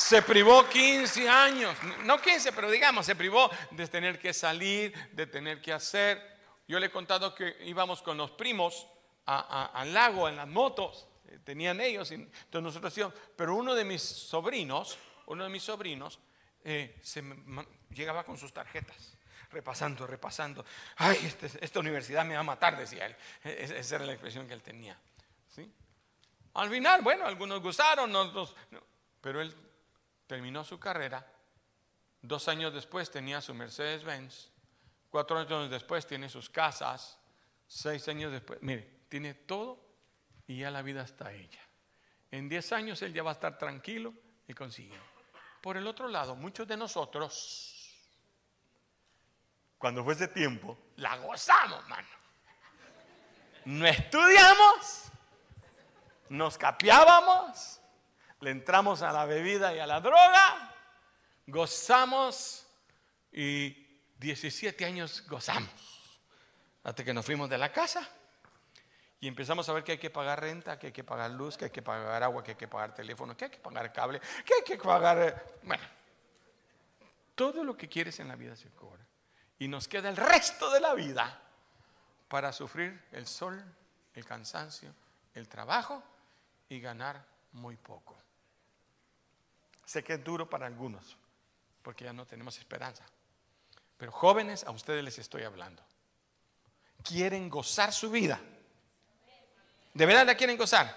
Se 0.08 0.22
privó 0.22 0.66
15 0.66 1.28
años, 1.28 1.76
no 2.04 2.18
15, 2.18 2.52
pero 2.52 2.70
digamos, 2.70 3.04
se 3.04 3.14
privó 3.14 3.50
de 3.72 3.86
tener 3.88 4.18
que 4.18 4.32
salir, 4.32 4.94
de 5.12 5.26
tener 5.26 5.60
que 5.60 5.70
hacer. 5.70 6.38
Yo 6.66 6.78
le 6.80 6.86
he 6.86 6.90
contado 6.90 7.34
que 7.34 7.58
íbamos 7.66 8.00
con 8.00 8.16
los 8.16 8.30
primos 8.30 8.86
al 9.26 9.92
lago 9.92 10.26
en 10.26 10.36
las 10.36 10.48
motos, 10.48 11.06
eh, 11.26 11.40
tenían 11.44 11.82
ellos, 11.82 12.10
entonces 12.10 12.62
nosotros 12.62 12.96
íbamos, 12.96 13.18
pero 13.36 13.54
uno 13.54 13.74
de 13.74 13.84
mis 13.84 14.00
sobrinos, 14.00 14.96
uno 15.26 15.44
de 15.44 15.50
mis 15.50 15.62
sobrinos, 15.62 16.18
eh, 16.64 16.98
se 17.02 17.22
llegaba 17.90 18.24
con 18.24 18.38
sus 18.38 18.50
tarjetas 18.50 19.14
repasando, 19.50 20.06
repasando. 20.06 20.64
Ay, 20.96 21.18
este, 21.22 21.50
esta 21.62 21.80
universidad 21.80 22.24
me 22.24 22.32
va 22.32 22.40
a 22.40 22.44
matar, 22.44 22.78
decía 22.78 23.06
él. 23.06 23.16
E, 23.44 23.50
e, 23.50 23.78
esa 23.78 23.96
era 23.96 24.06
la 24.06 24.12
expresión 24.12 24.46
que 24.46 24.54
él 24.54 24.62
tenía. 24.62 24.98
¿sí? 25.54 25.70
Al 26.54 26.70
final, 26.70 27.00
bueno, 27.02 27.26
algunos 27.26 27.60
gustaron, 27.62 28.14
otros, 28.14 28.54
pero 29.22 29.40
él 29.40 29.54
terminó 30.28 30.62
su 30.62 30.78
carrera, 30.78 31.26
dos 32.22 32.46
años 32.46 32.72
después 32.72 33.10
tenía 33.10 33.40
su 33.40 33.54
Mercedes-Benz, 33.54 34.50
cuatro 35.10 35.38
años 35.38 35.70
después 35.70 36.06
tiene 36.06 36.28
sus 36.28 36.48
casas, 36.48 37.18
seis 37.66 38.06
años 38.08 38.30
después, 38.30 38.62
mire, 38.62 39.00
tiene 39.08 39.34
todo 39.34 39.84
y 40.46 40.58
ya 40.58 40.70
la 40.70 40.82
vida 40.82 41.02
está 41.02 41.32
ella. 41.32 41.60
En 42.30 42.48
diez 42.48 42.72
años 42.72 43.00
él 43.02 43.12
ya 43.12 43.22
va 43.22 43.30
a 43.30 43.34
estar 43.34 43.58
tranquilo 43.58 44.12
y 44.46 44.52
consigue. 44.54 44.98
Por 45.62 45.76
el 45.76 45.86
otro 45.86 46.06
lado, 46.08 46.36
muchos 46.36 46.68
de 46.68 46.76
nosotros, 46.76 47.74
cuando 49.78 50.04
fue 50.04 50.12
ese 50.12 50.28
tiempo, 50.28 50.78
la 50.96 51.16
gozamos, 51.16 51.88
mano. 51.88 52.08
No 53.64 53.86
estudiamos, 53.86 55.10
nos 56.28 56.58
capeábamos, 56.58 57.80
le 58.40 58.50
entramos 58.50 59.02
a 59.02 59.12
la 59.12 59.24
bebida 59.24 59.74
y 59.74 59.78
a 59.78 59.86
la 59.86 60.00
droga, 60.00 60.74
gozamos 61.46 62.66
y 63.32 63.70
17 64.18 64.84
años 64.84 65.24
gozamos. 65.28 65.70
Hasta 66.84 67.04
que 67.04 67.12
nos 67.12 67.24
fuimos 67.24 67.50
de 67.50 67.58
la 67.58 67.72
casa 67.72 68.08
y 69.20 69.26
empezamos 69.26 69.68
a 69.68 69.72
ver 69.72 69.82
que 69.82 69.92
hay 69.92 69.98
que 69.98 70.10
pagar 70.10 70.40
renta, 70.40 70.78
que 70.78 70.88
hay 70.88 70.92
que 70.92 71.02
pagar 71.02 71.30
luz, 71.30 71.56
que 71.56 71.66
hay 71.66 71.70
que 71.70 71.82
pagar 71.82 72.22
agua, 72.22 72.42
que 72.42 72.52
hay 72.52 72.56
que 72.56 72.68
pagar 72.68 72.94
teléfono, 72.94 73.36
que 73.36 73.46
hay 73.46 73.50
que 73.50 73.58
pagar 73.58 73.92
cable, 73.92 74.20
que 74.44 74.54
hay 74.54 74.62
que 74.62 74.76
pagar... 74.76 75.18
Eh, 75.18 75.34
bueno, 75.64 75.84
todo 77.34 77.64
lo 77.64 77.76
que 77.76 77.88
quieres 77.88 78.20
en 78.20 78.28
la 78.28 78.36
vida 78.36 78.54
se 78.54 78.70
cobra. 78.70 79.04
Y 79.58 79.66
nos 79.66 79.88
queda 79.88 80.08
el 80.08 80.16
resto 80.16 80.70
de 80.70 80.80
la 80.80 80.94
vida 80.94 81.42
para 82.28 82.52
sufrir 82.52 83.06
el 83.10 83.26
sol, 83.26 83.64
el 84.14 84.24
cansancio, 84.24 84.94
el 85.34 85.48
trabajo 85.48 86.02
y 86.68 86.80
ganar 86.80 87.24
muy 87.52 87.76
poco. 87.76 88.16
Sé 89.88 90.04
que 90.04 90.12
es 90.12 90.22
duro 90.22 90.50
para 90.50 90.66
algunos, 90.66 91.16
porque 91.80 92.04
ya 92.04 92.12
no 92.12 92.26
tenemos 92.26 92.58
esperanza. 92.58 93.06
Pero 93.96 94.12
jóvenes, 94.12 94.64
a 94.64 94.70
ustedes 94.70 95.02
les 95.02 95.18
estoy 95.18 95.44
hablando. 95.44 95.82
Quieren 97.02 97.48
gozar 97.48 97.90
su 97.90 98.10
vida. 98.10 98.38
¿De 99.94 100.04
verdad 100.04 100.26
la 100.26 100.34
quieren 100.34 100.58
gozar? 100.58 100.94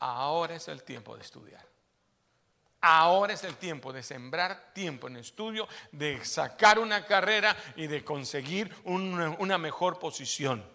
Ahora 0.00 0.56
es 0.56 0.66
el 0.66 0.82
tiempo 0.82 1.14
de 1.14 1.22
estudiar. 1.22 1.64
Ahora 2.80 3.34
es 3.34 3.44
el 3.44 3.54
tiempo 3.54 3.92
de 3.92 4.02
sembrar 4.02 4.72
tiempo 4.74 5.06
en 5.06 5.16
estudio, 5.16 5.68
de 5.92 6.24
sacar 6.24 6.80
una 6.80 7.06
carrera 7.06 7.56
y 7.76 7.86
de 7.86 8.04
conseguir 8.04 8.74
una, 8.82 9.56
mejor 9.56 10.00
posición 10.00 10.68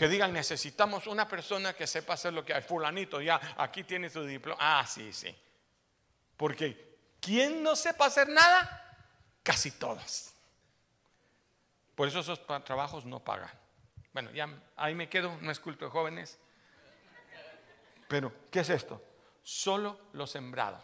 que 0.00 0.08
digan, 0.08 0.32
necesitamos 0.32 1.06
una 1.06 1.28
persona 1.28 1.74
que 1.74 1.86
sepa 1.86 2.14
hacer 2.14 2.32
lo 2.32 2.42
que 2.42 2.54
hay. 2.54 2.62
Fulanito, 2.62 3.20
ya, 3.20 3.38
aquí 3.58 3.84
tiene 3.84 4.08
su 4.08 4.24
diploma. 4.24 4.56
Ah, 4.58 4.86
sí, 4.86 5.12
sí. 5.12 5.28
Porque, 6.38 6.96
¿quién 7.20 7.62
no 7.62 7.76
sepa 7.76 8.06
hacer 8.06 8.30
nada? 8.30 8.96
Casi 9.42 9.72
todos. 9.72 10.32
Por 11.94 12.08
eso 12.08 12.20
esos 12.20 12.40
trabajos 12.64 13.04
no 13.04 13.22
pagan. 13.22 13.50
Bueno, 14.14 14.30
ya 14.30 14.48
ahí 14.74 14.94
me 14.94 15.10
quedo, 15.10 15.36
no 15.42 15.50
es 15.50 15.60
culto 15.60 15.84
de 15.84 15.90
jóvenes. 15.90 16.38
Pero, 18.08 18.32
¿qué 18.50 18.60
es 18.60 18.70
esto? 18.70 19.04
Solo 19.42 20.00
lo 20.14 20.26
sembrado. 20.26 20.82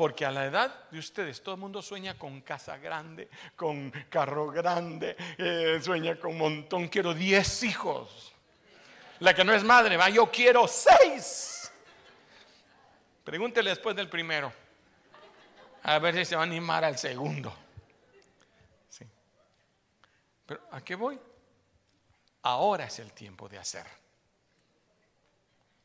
Porque 0.00 0.24
a 0.24 0.30
la 0.30 0.46
edad 0.46 0.88
de 0.90 0.98
ustedes 0.98 1.42
todo 1.42 1.56
el 1.56 1.60
mundo 1.60 1.82
sueña 1.82 2.16
con 2.16 2.40
casa 2.40 2.78
grande, 2.78 3.28
con 3.54 3.90
carro 4.08 4.50
grande, 4.50 5.14
eh, 5.36 5.78
sueña 5.82 6.18
con 6.18 6.38
montón. 6.38 6.88
Quiero 6.88 7.12
10 7.12 7.64
hijos. 7.64 8.32
La 9.18 9.34
que 9.34 9.44
no 9.44 9.52
es 9.52 9.62
madre, 9.62 9.98
va, 9.98 10.08
yo 10.08 10.30
quiero 10.30 10.66
6. 10.66 11.70
Pregúntele 13.24 13.68
después 13.68 13.94
del 13.94 14.08
primero. 14.08 14.50
A 15.82 15.98
ver 15.98 16.14
si 16.14 16.24
se 16.24 16.34
va 16.34 16.40
a 16.40 16.46
animar 16.46 16.82
al 16.82 16.96
segundo. 16.96 17.54
Sí. 18.88 19.04
Pero 20.46 20.62
¿a 20.70 20.80
qué 20.80 20.94
voy? 20.94 21.20
Ahora 22.40 22.86
es 22.86 22.98
el 23.00 23.12
tiempo 23.12 23.50
de 23.50 23.58
hacer. 23.58 23.84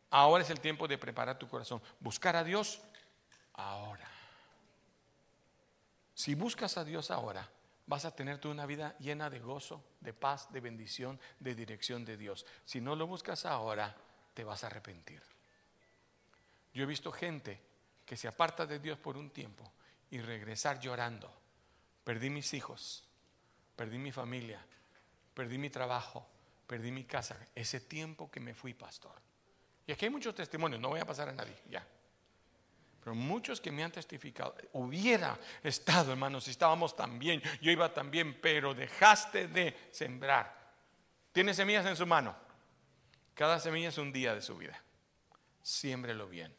Ahora 0.10 0.41
es 0.41 0.50
el 0.50 0.62
tiempo 0.62 0.88
de 0.88 0.98
preparar 0.98 1.38
tu 1.38 1.50
corazón. 1.50 1.81
Buscar 2.00 2.38
a 2.38 2.45
Dios 2.45 2.79
ahora. 3.57 4.09
Si 6.13 6.33
buscas 6.35 6.77
a 6.77 6.85
Dios 6.85 7.12
ahora, 7.12 7.50
vas 7.88 8.05
a 8.05 8.15
tener 8.15 8.39
tú 8.39 8.50
una 8.50 8.65
vida 8.65 8.97
llena 9.00 9.29
de 9.29 9.39
gozo, 9.39 9.83
de 10.00 10.13
paz, 10.13 10.51
de 10.51 10.62
bendición, 10.62 11.19
de 11.39 11.55
dirección 11.55 12.05
de 12.05 12.17
Dios. 12.17 12.45
Si 12.65 12.81
no 12.81 12.95
lo 12.95 13.07
buscas 13.07 13.45
ahora, 13.45 13.95
te 14.33 14.43
vas 14.43 14.63
a 14.63 14.67
arrepentir. 14.67 15.21
Yo 16.74 16.83
he 16.83 16.88
visto 16.88 17.12
gente 17.12 17.62
que 18.05 18.17
se 18.17 18.27
aparta 18.27 18.65
de 18.65 18.79
Dios 18.79 18.97
por 18.97 19.17
un 19.17 19.29
tiempo 19.29 19.71
y 20.12 20.19
regresar 20.19 20.79
llorando. 20.79 21.31
Perdí 22.03 22.29
mis 22.29 22.53
hijos, 22.53 23.03
perdí 23.75 23.97
mi 23.97 24.12
familia, 24.12 24.63
perdí 25.33 25.57
mi 25.57 25.69
trabajo, 25.69 26.27
perdí 26.67 26.91
mi 26.91 27.05
casa. 27.05 27.38
Ese 27.55 27.79
tiempo 27.79 28.29
que 28.29 28.39
me 28.39 28.53
fui 28.53 28.74
pastor. 28.74 29.15
Y 29.88 29.91
aquí 29.91 30.05
hay 30.05 30.12
muchos 30.12 30.35
testimonios, 30.35 30.81
no 30.81 30.89
voy 30.89 31.00
a 31.00 31.05
pasar 31.05 31.29
a 31.29 31.33
nadie, 31.33 31.55
ya. 31.69 31.85
Pero 33.05 33.13
muchos 33.13 33.62
que 33.62 33.71
me 33.71 33.83
han 33.83 33.91
testificado, 33.91 34.55
hubiera 34.74 35.39
estado, 35.62 36.12
hermanos, 36.12 36.45
si 36.45 36.50
estábamos 36.50 36.95
tan 36.95 37.19
bien, 37.19 37.39
yo 37.62 37.69
iba 37.69 37.93
tan 37.93 38.09
bien, 38.09 38.41
pero 38.41 38.74
dejaste 38.74 39.47
de 39.47 39.77
sembrar. 39.91 40.51
Tiene 41.31 41.53
semillas 41.53 41.85
en 41.85 41.95
su 41.95 42.07
mano. 42.07 42.35
Cada 43.35 43.59
semilla 43.59 43.89
es 43.89 44.00
un 44.00 44.12
día 44.12 44.33
de 44.33 44.41
su 44.41 44.57
vida. 44.57 44.81
Siémbrelo 45.62 46.27
bien. 46.27 46.51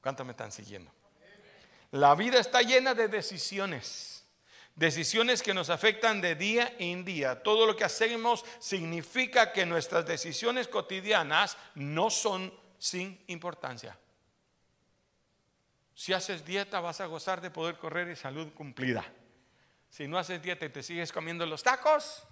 ¿Cuántos 0.00 0.24
me 0.24 0.32
están 0.32 0.50
siguiendo? 0.50 0.90
La 1.90 2.14
vida 2.14 2.40
está 2.40 2.62
llena 2.62 2.94
de 2.94 3.08
decisiones. 3.08 4.24
Decisiones 4.76 5.42
que 5.42 5.52
nos 5.52 5.68
afectan 5.68 6.22
de 6.22 6.36
día 6.36 6.74
en 6.78 7.04
día. 7.04 7.42
Todo 7.42 7.66
lo 7.66 7.76
que 7.76 7.84
hacemos 7.84 8.46
significa 8.58 9.52
que 9.52 9.66
nuestras 9.66 10.06
decisiones 10.06 10.68
cotidianas 10.68 11.58
no 11.74 12.08
son 12.08 12.61
sin 12.82 13.22
importancia. 13.28 13.96
Si 15.94 16.12
haces 16.12 16.44
dieta 16.44 16.80
vas 16.80 17.00
a 17.00 17.06
gozar 17.06 17.40
de 17.40 17.48
poder 17.48 17.78
correr 17.78 18.08
y 18.08 18.16
salud 18.16 18.52
cumplida. 18.54 19.04
Si 19.88 20.08
no 20.08 20.18
haces 20.18 20.42
dieta 20.42 20.66
y 20.66 20.68
te 20.68 20.82
sigues 20.82 21.12
comiendo 21.12 21.46
los 21.46 21.62
tacos, 21.62 22.24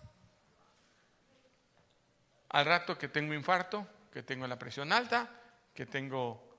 al 2.48 2.66
rato 2.66 2.98
que 2.98 3.06
tengo 3.06 3.32
infarto, 3.32 3.86
que 4.12 4.24
tengo 4.24 4.44
la 4.48 4.58
presión 4.58 4.92
alta, 4.92 5.30
que 5.72 5.86
tengo 5.86 6.58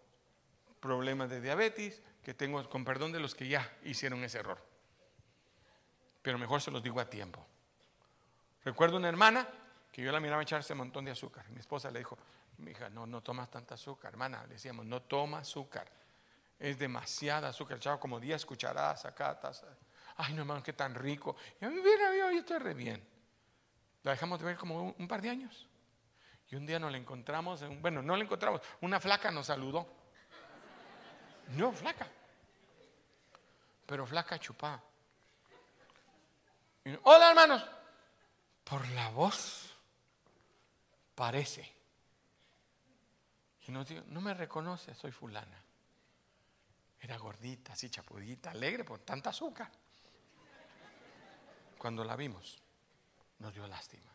problemas 0.80 1.30
de 1.30 1.42
diabetes, 1.42 2.02
que 2.24 2.34
tengo, 2.34 2.70
con 2.70 2.86
perdón 2.86 3.12
de 3.12 3.20
los 3.20 3.36
que 3.36 3.50
ya 3.50 3.70
hicieron 3.84 4.24
ese 4.24 4.40
error. 4.40 4.66
Pero 6.22 6.38
mejor 6.38 6.62
se 6.62 6.72
los 6.72 6.82
digo 6.82 7.02
a 7.02 7.10
tiempo. 7.10 7.46
Recuerdo 8.64 8.96
una 8.96 9.10
hermana 9.10 9.50
que 9.92 10.02
yo 10.02 10.14
la 10.14 10.22
miraba 10.22 10.44
echarse 10.44 10.72
un 10.72 10.80
montón 10.80 11.04
de 11.04 11.12
azúcar. 11.12 11.50
Mi 11.50 11.60
esposa 11.60 11.92
le 11.92 12.00
dijo, 12.00 12.18
mi 12.62 12.72
hija, 12.72 12.90
no, 12.90 13.06
no 13.06 13.22
tomas 13.22 13.50
tanta 13.50 13.76
azúcar, 13.76 14.14
hermana. 14.14 14.44
Le 14.44 14.54
decíamos, 14.54 14.86
no 14.86 15.02
toma 15.02 15.40
azúcar. 15.40 15.88
Es 16.60 16.78
demasiada 16.78 17.50
azúcar. 17.50 17.78
Echaba 17.78 18.00
como 18.00 18.20
10 18.20 18.46
cucharadas 18.46 19.06
acá. 19.06 19.40
Ay, 20.18 20.34
no, 20.34 20.42
hermano, 20.42 20.62
qué 20.62 20.74
tan 20.74 20.94
rico. 20.96 21.36
Y 21.60 21.66
a 21.66 21.70
mí, 21.70 21.76
mira, 21.76 22.16
yo 22.16 22.30
estoy 22.30 22.60
re 22.60 22.74
bien. 22.74 23.08
La 24.04 24.12
dejamos 24.12 24.40
de 24.40 24.46
ver 24.46 24.58
como 24.58 24.94
un, 24.98 25.08
par 25.08 25.22
de 25.22 25.30
años. 25.30 25.68
Y 26.50 26.56
un 26.56 26.66
día 26.66 26.80
nos 26.80 26.92
la 26.92 26.98
encontramos, 26.98 27.64
bueno, 27.80 28.02
no 28.02 28.16
la 28.16 28.24
encontramos, 28.24 28.62
una 28.82 29.00
flaca 29.00 29.32
nos 29.32 29.48
saludó. 29.48 29.88
No, 31.56 31.72
flaca. 31.72 32.08
Pero 33.86 34.06
flaca 34.06 34.40
chupada. 34.40 34.84
Hola, 37.04 37.30
hermanos. 37.30 37.66
Por 38.64 38.88
la 38.90 39.10
voz 39.10 39.76
parece. 41.16 41.81
Y 43.68 43.72
nos 43.72 43.88
dijo, 43.88 44.04
no 44.08 44.22
me 44.22 44.34
reconoce, 44.34 44.94
soy 44.96 45.12
fulana. 45.12 45.62
Era 47.00 47.18
gordita, 47.18 47.74
así 47.74 47.90
chapudita, 47.90 48.52
alegre 48.52 48.84
por 48.84 49.00
tanta 49.00 49.32
azúcar. 49.32 49.72
Cuando 51.78 52.04
la 52.04 52.16
vimos, 52.16 52.62
nos 53.40 53.54
dio 53.54 53.68
lástima. 53.68 54.12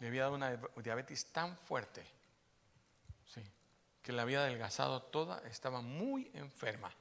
Le 0.00 0.08
había 0.08 0.22
dado 0.22 0.34
una 0.34 0.56
diabetes 0.82 1.32
tan 1.32 1.56
fuerte, 1.56 2.06
sí, 3.26 3.42
que 4.02 4.12
la 4.12 4.22
había 4.22 4.40
adelgazado 4.40 5.02
toda, 5.02 5.38
estaba 5.48 5.80
muy 5.80 6.30
enferma, 6.34 6.92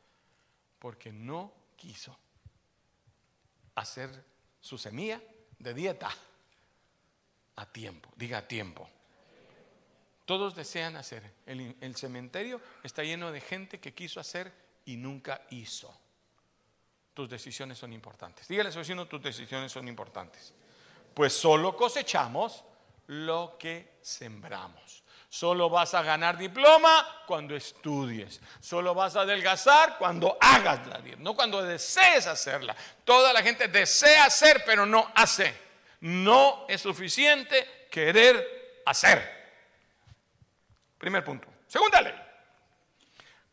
porque 0.80 1.12
no 1.12 1.54
quiso 1.76 2.18
hacer 3.76 4.24
su 4.62 4.78
semilla 4.78 5.22
de 5.60 5.74
dieta 5.74 6.10
a 7.58 7.66
tiempo, 7.66 8.12
diga 8.16 8.40
a 8.40 8.48
tiempo. 8.48 8.90
Todos 10.26 10.56
desean 10.56 10.96
hacer. 10.98 11.24
El, 11.46 11.96
cementerio 11.96 12.60
está 12.84 13.04
lleno 13.04 13.32
de 13.32 13.42
gente 13.42 13.80
que 13.80 13.94
quiso 13.94 14.20
hacer 14.20 14.52
y 14.86 14.98
nunca 14.98 15.42
hizo. 15.52 15.96
Tus 17.14 17.30
decisiones 17.30 17.78
son 17.78 17.94
importantes. 17.94 18.48
Dígale 18.48 18.70
a 18.70 18.72
su 18.72 19.06
tus 19.06 19.22
decisiones 19.22 19.72
son 19.72 19.88
importantes. 19.88 20.54
Pues 21.14 21.32
solo 21.32 21.78
cosechamos 21.78 22.64
lo 23.08 23.56
que 23.60 24.00
sembramos. 24.02 25.04
Solo 25.30 25.70
vas 25.70 25.94
a 25.94 26.02
ganar 26.02 26.38
diploma 26.38 27.24
cuando 27.28 27.56
estudies. 27.56 28.42
Solo 28.60 28.96
vas 28.96 29.16
a 29.16 29.22
adelgazar 29.22 29.98
cuando 29.98 30.38
hagas 30.42 30.88
la 30.88 31.00
dieta, 31.00 31.22
no 31.22 31.36
cuando 31.36 31.62
desees 31.62 32.26
hacerla. 32.26 32.76
Toda 33.04 33.32
la 33.32 33.44
gente 33.44 33.68
desea 33.68 34.26
hacer, 34.26 34.64
pero 34.66 34.86
no 34.86 35.12
hace. 35.14 35.54
No 36.02 36.66
es 36.68 36.82
suficiente 36.82 37.88
querer 37.92 38.82
hacer. 38.86 39.35
Primer 41.06 41.24
punto. 41.24 41.48
Segunda 41.68 42.02
ley. 42.02 42.16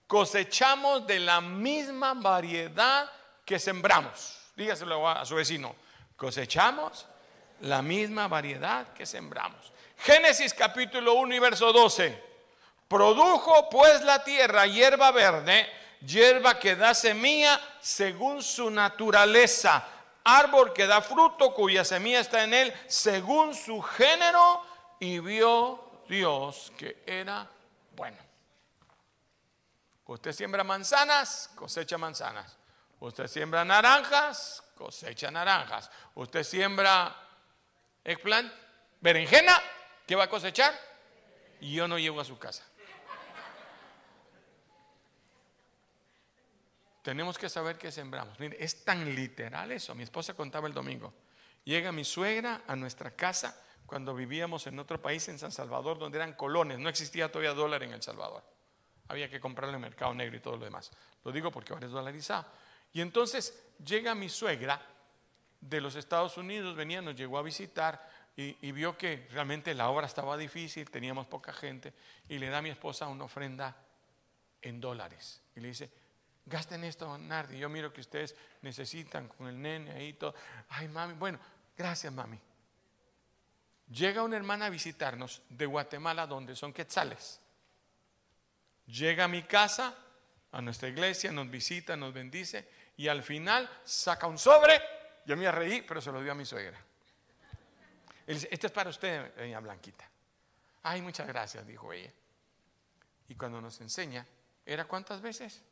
Cosechamos 0.07 1.07
de 1.07 1.19
la 1.19 1.43
misma 1.43 2.15
variedad 2.15 3.13
que 3.45 3.59
sembramos. 3.59 4.39
Dígaselo 4.57 5.07
a 5.07 5.23
su 5.27 5.35
vecino. 5.35 5.77
Cosechamos 6.17 7.07
la 7.61 7.83
misma 7.83 8.27
variedad 8.27 8.95
que 8.95 9.05
sembramos. 9.05 9.71
Génesis 9.99 10.55
capítulo 10.55 11.13
1 11.13 11.35
y 11.35 11.39
verso 11.41 11.75
12. 11.75 12.25
Produjo 12.89 13.69
pues 13.69 14.01
la 14.01 14.25
tierra 14.25 14.67
hierba 14.67 15.11
verde, 15.11 15.71
hierba 16.07 16.59
que 16.59 16.75
da 16.75 16.95
semilla 16.95 17.61
según 17.83 18.43
su 18.43 18.71
naturaleza, 18.71 19.87
árbol 20.25 20.73
que 20.73 20.87
da 20.87 21.03
fruto 21.03 21.53
cuya 21.53 21.85
semilla 21.85 22.21
está 22.21 22.45
en 22.45 22.55
él 22.55 22.73
según 22.87 23.55
su 23.55 23.83
género, 23.83 24.65
y 24.99 25.19
vio 25.19 25.92
Dios 26.13 26.71
que 26.77 27.03
era 27.07 27.49
bueno. 27.97 28.19
Usted 30.05 30.33
siembra 30.33 30.63
manzanas, 30.63 31.51
cosecha 31.55 31.97
manzanas. 31.97 32.55
Usted 33.01 33.27
siembra 33.29 33.65
naranjas, 33.65 34.63
cosecha 34.77 35.31
naranjas. 35.31 35.91
Usted 36.15 36.43
siembra 36.43 37.17
eggplant, 38.05 38.53
berenjena, 39.01 39.59
¿qué 40.07 40.15
va 40.15 40.25
a 40.25 40.29
cosechar? 40.29 40.79
Y 41.63 41.77
yo 41.77 41.89
no 41.89 41.99
llego 41.99 42.21
a 42.21 42.27
su 42.27 42.39
casa. 42.39 42.63
Tenemos 47.01 47.39
que 47.39 47.49
saber 47.49 47.79
qué 47.79 47.91
sembramos. 47.91 48.39
Mire, 48.39 48.63
es 48.63 48.85
tan 48.85 49.15
literal 49.15 49.73
eso. 49.73 49.95
Mi 49.95 50.03
esposa 50.03 50.35
contaba 50.35 50.69
el 50.69 50.75
domingo. 50.75 51.15
Llega 51.65 51.91
mi 51.91 52.05
suegra 52.05 52.65
a 52.67 52.77
nuestra 52.77 53.13
casa 53.13 53.59
cuando 53.93 54.15
vivíamos 54.15 54.67
en 54.67 54.79
otro 54.79 55.03
país, 55.03 55.29
en 55.29 55.39
San 55.39 55.53
Salvador, 55.53 55.99
donde 55.99 56.17
eran 56.17 56.33
colones, 56.33 56.79
no 56.79 56.89
existía 56.89 57.31
todavía 57.31 57.53
dólar 57.53 57.83
en 57.83 57.93
El 57.93 58.01
Salvador. 58.01 58.43
Había 59.09 59.29
que 59.29 59.39
comprarlo 59.39 59.77
en 59.77 59.85
el 59.85 59.91
mercado 59.91 60.15
negro 60.15 60.35
y 60.35 60.41
todo 60.41 60.57
lo 60.57 60.65
demás. 60.65 60.91
Lo 61.23 61.31
digo 61.31 61.51
porque 61.51 61.75
ahora 61.75 61.85
es 61.85 61.93
dolarizado. 61.93 62.47
Y 62.95 63.03
entonces 63.03 63.63
llega 63.85 64.15
mi 64.15 64.31
suegra 64.31 64.81
de 65.61 65.83
los 65.83 65.95
Estados 65.95 66.39
Unidos, 66.39 66.75
venía, 66.75 67.03
nos 67.03 67.17
llegó 67.17 67.37
a 67.37 67.43
visitar 67.43 68.09
y, 68.35 68.73
vio 68.73 68.97
que 68.97 69.29
realmente 69.31 69.75
la 69.75 69.91
obra 69.91 70.07
estaba 70.07 70.39
difícil, 70.39 70.91
teníamos 70.91 71.27
poca 71.27 71.53
gente, 71.53 71.93
y 72.31 72.39
le 72.39 72.49
da 72.49 72.59
a 72.59 72.63
mi 72.63 72.71
esposa 72.71 73.09
una 73.09 73.25
ofrenda 73.25 73.77
en 74.63 74.81
dólares. 74.81 75.43
Y 75.55 75.61
le 75.61 75.69
dice, 75.69 75.91
gasten 76.47 76.83
esto, 76.85 77.19
Nardi, 77.19 77.59
yo 77.59 77.69
miro 77.69 77.93
que 77.93 78.01
ustedes 78.01 78.35
necesitan 78.63 79.29
con 79.29 79.49
el 79.49 79.61
nene 79.61 79.91
ahí 79.91 80.15
todo. 80.15 80.35
Ay, 80.71 80.89
mami, 80.89 81.13
bueno, 81.13 81.39
gracias, 81.77 82.11
mami. 82.11 82.41
Llega 83.91 84.23
una 84.23 84.37
hermana 84.37 84.67
a 84.67 84.71
visitarnos 84.71 85.43
de 85.49 85.67
Guatemala, 85.67 86.27
donde 86.27 86.57
son 86.57 86.73
quetzales. 86.73 87.41
Llega 88.87 89.25
a 89.25 89.29
mi 89.29 89.43
casa, 89.43 89.97
a 90.53 90.61
nuestra 90.61 90.89
iglesia, 90.89 91.33
nos 91.33 91.51
visita, 91.51 91.97
nos 91.97 92.13
bendice 92.13 92.69
y 92.97 93.09
al 93.09 93.23
final 93.23 93.69
saca 93.85 94.27
un 94.27 94.39
sobre. 94.39 94.81
Yo 95.27 95.37
me 95.37 95.51
reí, 95.51 95.83
pero 95.83 96.01
se 96.01 96.11
lo 96.11 96.23
dio 96.23 96.33
a 96.33 96.35
mi 96.35 96.45
suegra. 96.45 96.79
Él 98.27 98.35
dice, 98.35 98.49
este 98.51 98.67
es 98.69 98.73
para 98.73 98.91
usted, 98.91 99.35
doña 99.37 99.61
Blanquita. 99.61 100.09
Ay, 100.83 101.03
muchas 101.03 101.27
gracias, 101.27 101.67
dijo 101.67 101.93
ella. 101.93 102.13
Y 103.29 103.35
cuando 103.35 103.61
nos 103.61 103.81
enseña, 103.81 104.27
¿era 104.67 104.85
cuántas 104.85 105.21
veces? 105.21 105.63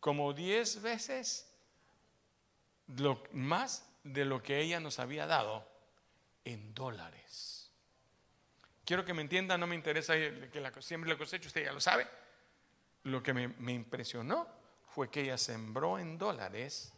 Como 0.00 0.32
diez 0.32 0.80
veces 0.80 1.52
lo, 2.96 3.22
más 3.32 3.84
de 4.04 4.24
lo 4.24 4.42
que 4.42 4.60
ella 4.60 4.80
nos 4.80 4.98
había 4.98 5.26
dado 5.26 5.66
en 6.48 6.74
dólares. 6.74 7.70
quiero 8.84 9.04
que 9.04 9.12
me 9.12 9.20
entienda, 9.20 9.58
no 9.58 9.66
me 9.66 9.74
interesa 9.74 10.14
que 10.14 10.60
la, 10.60 10.72
siempre 10.80 11.10
la 11.10 11.18
cosecha, 11.18 11.46
usted 11.46 11.64
ya 11.64 11.72
lo 11.72 11.80
sabe. 11.80 12.08
Lo 13.04 13.22
que 13.22 13.34
me, 13.34 13.48
me 13.48 13.72
impresionó 13.72 14.48
fue 14.86 15.10
que 15.10 15.20
ella 15.20 15.36
sembró 15.36 15.98
en 15.98 16.16
dólares 16.16 16.92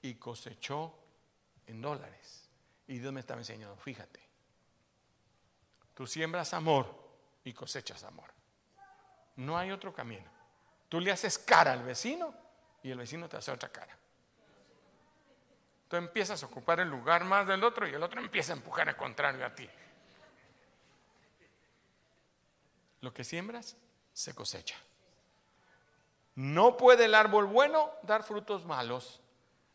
y 0.00 0.14
cosechó 0.14 0.94
en 1.66 1.82
dólares. 1.82 2.48
Y 2.86 2.98
Dios 2.98 3.12
me 3.12 3.20
estaba 3.20 3.40
enseñando, 3.40 3.76
fíjate, 3.76 4.20
tú 5.94 6.06
siembras 6.06 6.54
amor 6.54 6.94
y 7.44 7.52
cosechas 7.52 8.02
amor. 8.04 8.30
No 9.36 9.58
hay 9.58 9.72
otro 9.72 9.92
camino. 9.92 10.30
Tú 10.88 11.00
le 11.00 11.12
haces 11.12 11.38
cara 11.38 11.72
al 11.72 11.82
vecino 11.82 12.34
y 12.82 12.90
el 12.90 12.98
vecino 12.98 13.28
te 13.28 13.36
hace 13.36 13.50
otra 13.50 13.70
cara. 13.70 13.98
Tú 15.88 15.96
empiezas 15.96 16.42
a 16.42 16.46
ocupar 16.46 16.80
el 16.80 16.88
lugar 16.88 17.24
más 17.24 17.46
del 17.46 17.62
otro 17.62 17.86
y 17.86 17.94
el 17.94 18.02
otro 18.02 18.20
empieza 18.20 18.52
a 18.52 18.56
empujar 18.56 18.88
al 18.88 18.96
contrario 18.96 19.46
a 19.46 19.54
ti. 19.54 19.68
Lo 23.00 23.12
que 23.12 23.22
siembras 23.22 23.76
se 24.12 24.34
cosecha. 24.34 24.76
No 26.34 26.76
puede 26.76 27.04
el 27.04 27.14
árbol 27.14 27.46
bueno 27.46 27.90
dar 28.02 28.22
frutos 28.22 28.64
malos, 28.64 29.20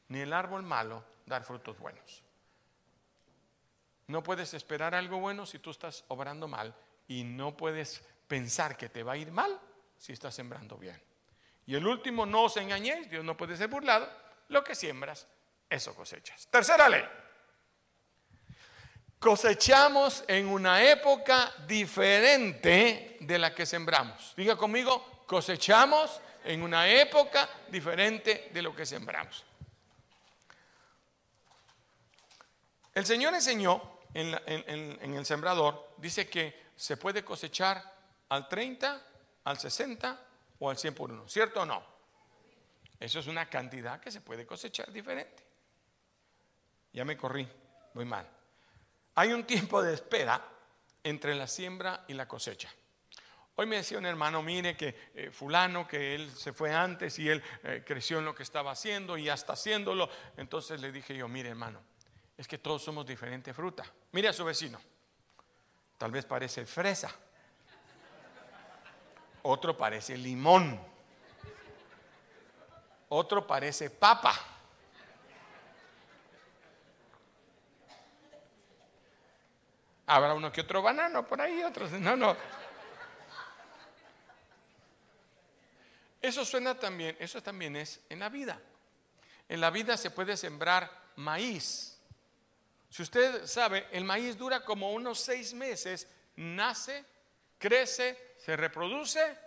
ni 0.10 0.20
el 0.20 0.34
árbol 0.34 0.64
malo 0.64 1.04
dar 1.26 1.44
frutos 1.44 1.80
buenos. 1.80 2.24
No 4.08 4.22
puedes 4.22 4.54
esperar 4.54 4.94
algo 4.94 5.20
bueno 5.20 5.46
si 5.46 5.60
tú 5.60 5.72
estás 5.72 6.04
obrando 6.10 6.48
mal 6.48 6.76
y 7.08 7.24
no 7.24 7.56
puedes 7.56 8.04
pensar 8.28 8.76
que 8.76 8.90
te 8.90 9.04
va 9.04 9.14
a 9.14 9.18
ir 9.18 9.32
mal 9.32 9.60
si 9.98 10.12
estás 10.12 10.36
sembrando 10.36 10.78
bien. 10.78 11.02
Y 11.66 11.76
el 11.76 11.88
último, 11.88 12.26
no 12.26 12.44
os 12.44 12.58
engañéis, 12.58 13.10
Dios 13.10 13.24
no 13.24 13.38
puede 13.38 13.56
ser 13.56 13.70
burlado, 13.70 14.10
lo 14.50 14.64
que 14.64 14.76
siembras, 14.76 15.28
eso 15.72 15.96
cosechas. 15.96 16.48
Tercera 16.48 16.90
ley. 16.90 17.04
Cosechamos 19.18 20.26
en 20.28 20.48
una 20.48 20.84
época 20.84 21.54
diferente 21.66 23.18
de 23.22 23.40
la 23.40 23.56
que 23.56 23.66
sembramos. 23.66 24.34
Diga 24.36 24.58
conmigo, 24.58 25.24
cosechamos 25.26 26.20
en 26.44 26.62
una 26.62 26.90
época 26.90 27.50
diferente 27.70 28.50
de 28.52 28.62
lo 28.62 28.76
que 28.76 28.86
sembramos. 28.86 29.46
El 32.94 33.06
Señor 33.06 33.34
enseñó 33.34 34.00
en, 34.14 34.38
en, 34.46 35.16
el 35.16 35.26
sembrador, 35.26 35.94
dice 35.98 36.28
que 36.28 36.72
se 36.76 36.98
puede 36.98 37.24
cosechar 37.24 37.82
al 38.28 38.50
30, 38.50 39.02
al 39.46 39.58
60 39.58 40.20
o 40.60 40.70
al 40.70 40.78
100 40.78 40.96
por 40.96 41.12
uno, 41.12 41.30
¿cierto 41.30 41.62
o 41.62 41.66
no? 41.66 41.82
Eso 43.00 43.20
es 43.20 43.28
una 43.28 43.50
cantidad 43.50 44.02
que 44.02 44.12
se 44.12 44.20
puede 44.20 44.46
cosechar 44.46 44.92
diferente. 44.92 45.51
Ya 46.94 47.06
me 47.06 47.18
corrí, 47.18 47.48
muy 47.94 48.06
mal. 48.06 48.28
Hay 49.16 49.34
un 49.34 49.44
tiempo 49.46 49.82
de 49.82 49.94
espera 49.94 50.42
entre 51.04 51.36
la 51.36 51.48
siembra 51.48 52.06
y 52.08 52.14
la 52.14 52.28
cosecha. 52.28 52.70
Hoy 53.56 53.66
me 53.66 53.76
decía 53.76 53.98
un 53.98 54.06
hermano, 54.06 54.42
mire 54.42 54.76
que 54.76 55.12
eh, 55.14 55.30
fulano, 55.32 55.88
que 55.88 56.16
él 56.16 56.32
se 56.32 56.54
fue 56.54 56.74
antes 56.74 57.20
y 57.20 57.30
él 57.30 57.44
eh, 57.64 57.84
creció 57.86 58.20
en 58.20 58.26
lo 58.26 58.34
que 58.34 58.44
estaba 58.44 58.72
haciendo 58.72 59.18
y 59.18 59.26
ya 59.26 59.34
está 59.34 59.54
haciéndolo. 59.54 60.10
Entonces 60.38 60.82
le 60.82 60.92
dije 60.92 61.16
yo, 61.16 61.28
mire 61.28 61.50
hermano, 61.50 61.82
es 62.38 62.48
que 62.48 62.58
todos 62.58 62.84
somos 62.84 63.06
diferente 63.06 63.54
fruta. 63.54 63.84
Mire 64.14 64.30
a 64.30 64.34
su 64.34 64.46
vecino. 64.46 64.80
Tal 65.98 66.12
vez 66.12 66.26
parece 66.26 66.66
fresa. 66.66 67.14
Otro 69.44 69.78
parece 69.78 70.18
limón. 70.18 70.80
Otro 73.10 73.46
parece 73.46 73.90
papa. 73.90 74.34
Habrá 80.14 80.34
uno 80.34 80.52
que 80.52 80.60
otro 80.60 80.82
banano 80.82 81.26
por 81.26 81.40
ahí, 81.40 81.64
otros 81.64 81.90
no, 81.94 82.18
no. 82.18 82.36
Eso 86.22 86.44
suena 86.44 86.78
también, 86.78 87.16
eso 87.18 87.42
también 87.42 87.78
es 87.78 88.02
en 88.10 88.20
la 88.20 88.28
vida. 88.28 88.60
En 89.48 89.62
la 89.62 89.70
vida 89.70 89.96
se 89.96 90.12
puede 90.12 90.36
sembrar 90.36 90.92
maíz. 91.16 91.98
Si 92.90 93.02
usted 93.02 93.46
sabe, 93.48 93.88
el 93.94 94.04
maíz 94.04 94.38
dura 94.38 94.66
como 94.66 94.92
unos 94.92 95.18
seis 95.18 95.54
meses, 95.54 96.10
nace, 96.36 97.06
crece, 97.58 98.36
se 98.38 98.58
reproduce 98.58 99.38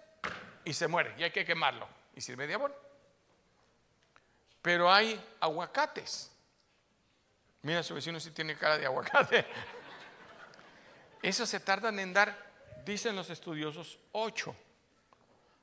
y 0.64 0.72
se 0.72 0.88
muere. 0.88 1.14
Y 1.18 1.24
hay 1.24 1.30
que 1.30 1.44
quemarlo. 1.44 1.86
Y 2.14 2.22
sirve 2.22 2.46
de 2.46 2.54
abono. 2.54 2.74
Pero 4.62 4.90
hay 4.90 5.22
aguacates. 5.40 6.30
Mira, 7.60 7.82
su 7.82 7.94
vecino 7.94 8.18
si 8.18 8.30
tiene 8.30 8.56
cara 8.56 8.78
de 8.78 8.86
aguacate. 8.86 9.44
Eso 11.24 11.46
se 11.46 11.58
tardan 11.58 11.98
en 12.00 12.12
dar, 12.12 12.36
dicen 12.84 13.16
los 13.16 13.30
estudiosos, 13.30 13.98
ocho. 14.12 14.54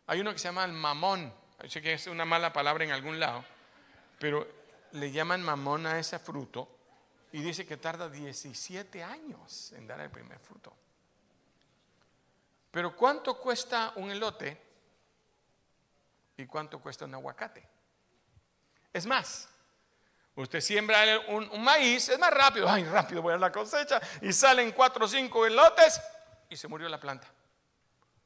Hay 0.07 0.19
uno 0.19 0.33
que 0.33 0.39
se 0.39 0.45
llama 0.45 0.65
el 0.65 0.71
mamón. 0.71 1.31
Sé 1.67 1.83
que 1.83 1.93
es 1.93 2.07
una 2.07 2.25
mala 2.25 2.51
palabra 2.51 2.83
en 2.83 2.89
algún 2.89 3.19
lado, 3.19 3.45
pero 4.17 4.47
le 4.93 5.11
llaman 5.11 5.43
mamón 5.43 5.85
a 5.85 5.99
ese 5.99 6.17
fruto 6.17 6.67
y 7.31 7.43
dice 7.43 7.67
que 7.67 7.77
tarda 7.77 8.09
17 8.09 9.03
años 9.03 9.71
en 9.73 9.85
dar 9.85 9.99
el 9.99 10.09
primer 10.09 10.39
fruto. 10.39 10.73
Pero 12.71 12.95
¿cuánto 12.95 13.37
cuesta 13.39 13.93
un 13.97 14.09
elote 14.09 14.59
y 16.37 16.47
cuánto 16.47 16.79
cuesta 16.79 17.05
un 17.05 17.13
aguacate? 17.13 17.69
Es 18.91 19.05
más, 19.05 19.47
usted 20.35 20.61
siembra 20.61 21.19
un, 21.27 21.61
maíz, 21.63 22.09
es 22.09 22.19
más 22.19 22.31
rápido, 22.31 22.69
ay, 22.69 22.83
rápido 22.85 23.21
voy 23.21 23.33
a 23.33 23.37
la 23.37 23.51
cosecha 23.51 23.99
y 24.21 24.31
salen 24.33 24.71
cuatro 24.71 25.05
o 25.05 25.07
cinco 25.07 25.45
elotes 25.45 26.01
y 26.49 26.55
se 26.55 26.67
murió 26.67 26.87
la 26.89 26.99
planta. 26.99 27.27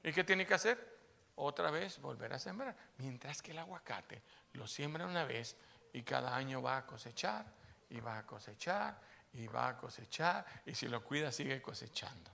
¿Y 0.04 0.14
qué 0.14 0.24
tiene 0.24 0.46
que 0.46 0.54
hacer? 0.54 0.96
Otra 1.36 1.72
vez 1.72 2.00
volver 2.00 2.34
a 2.34 2.40
sembrar. 2.40 2.76
Mientras 2.98 3.42
que 3.42 3.52
el 3.52 3.60
aguacate 3.60 4.22
lo 4.54 4.68
siembra 4.68 5.06
una 5.06 5.26
vez 5.26 5.56
y 5.94 6.04
cada 6.04 6.36
año 6.36 6.62
va 6.62 6.78
a 6.78 6.86
cosechar 6.86 7.46
y 7.90 8.00
va 8.00 8.20
a 8.20 8.26
cosechar 8.26 9.00
y 9.34 9.48
va 9.48 9.70
a 9.70 9.78
cosechar 9.78 10.46
y 10.66 10.76
si 10.76 10.88
lo 10.88 11.04
cuida 11.04 11.32
sigue 11.32 11.62
cosechando. 11.62 12.32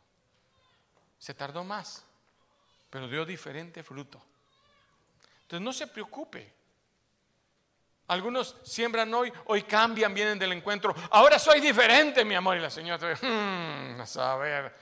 Se 1.18 1.34
tardó 1.34 1.64
más, 1.64 2.04
pero 2.90 3.08
dio 3.08 3.26
diferente 3.26 3.84
fruto. 3.84 4.22
Entonces 5.44 5.64
no 5.64 5.74
se 5.74 5.88
preocupe. 5.88 6.61
Algunos 8.12 8.58
siembran 8.64 9.14
hoy, 9.14 9.32
hoy 9.46 9.64
cambian, 9.64 10.14
vienen 10.14 10.38
del 10.38 10.52
encuentro. 10.52 10.94
Ahora 11.12 11.40
soy 11.40 11.62
diferente, 11.62 12.26
mi 12.26 12.36
amor. 12.36 12.58
Y 12.58 12.60
la 12.60 12.70
señora, 12.70 13.16
hmm, 13.16 14.02
a 14.02 14.06
saber, 14.06 14.76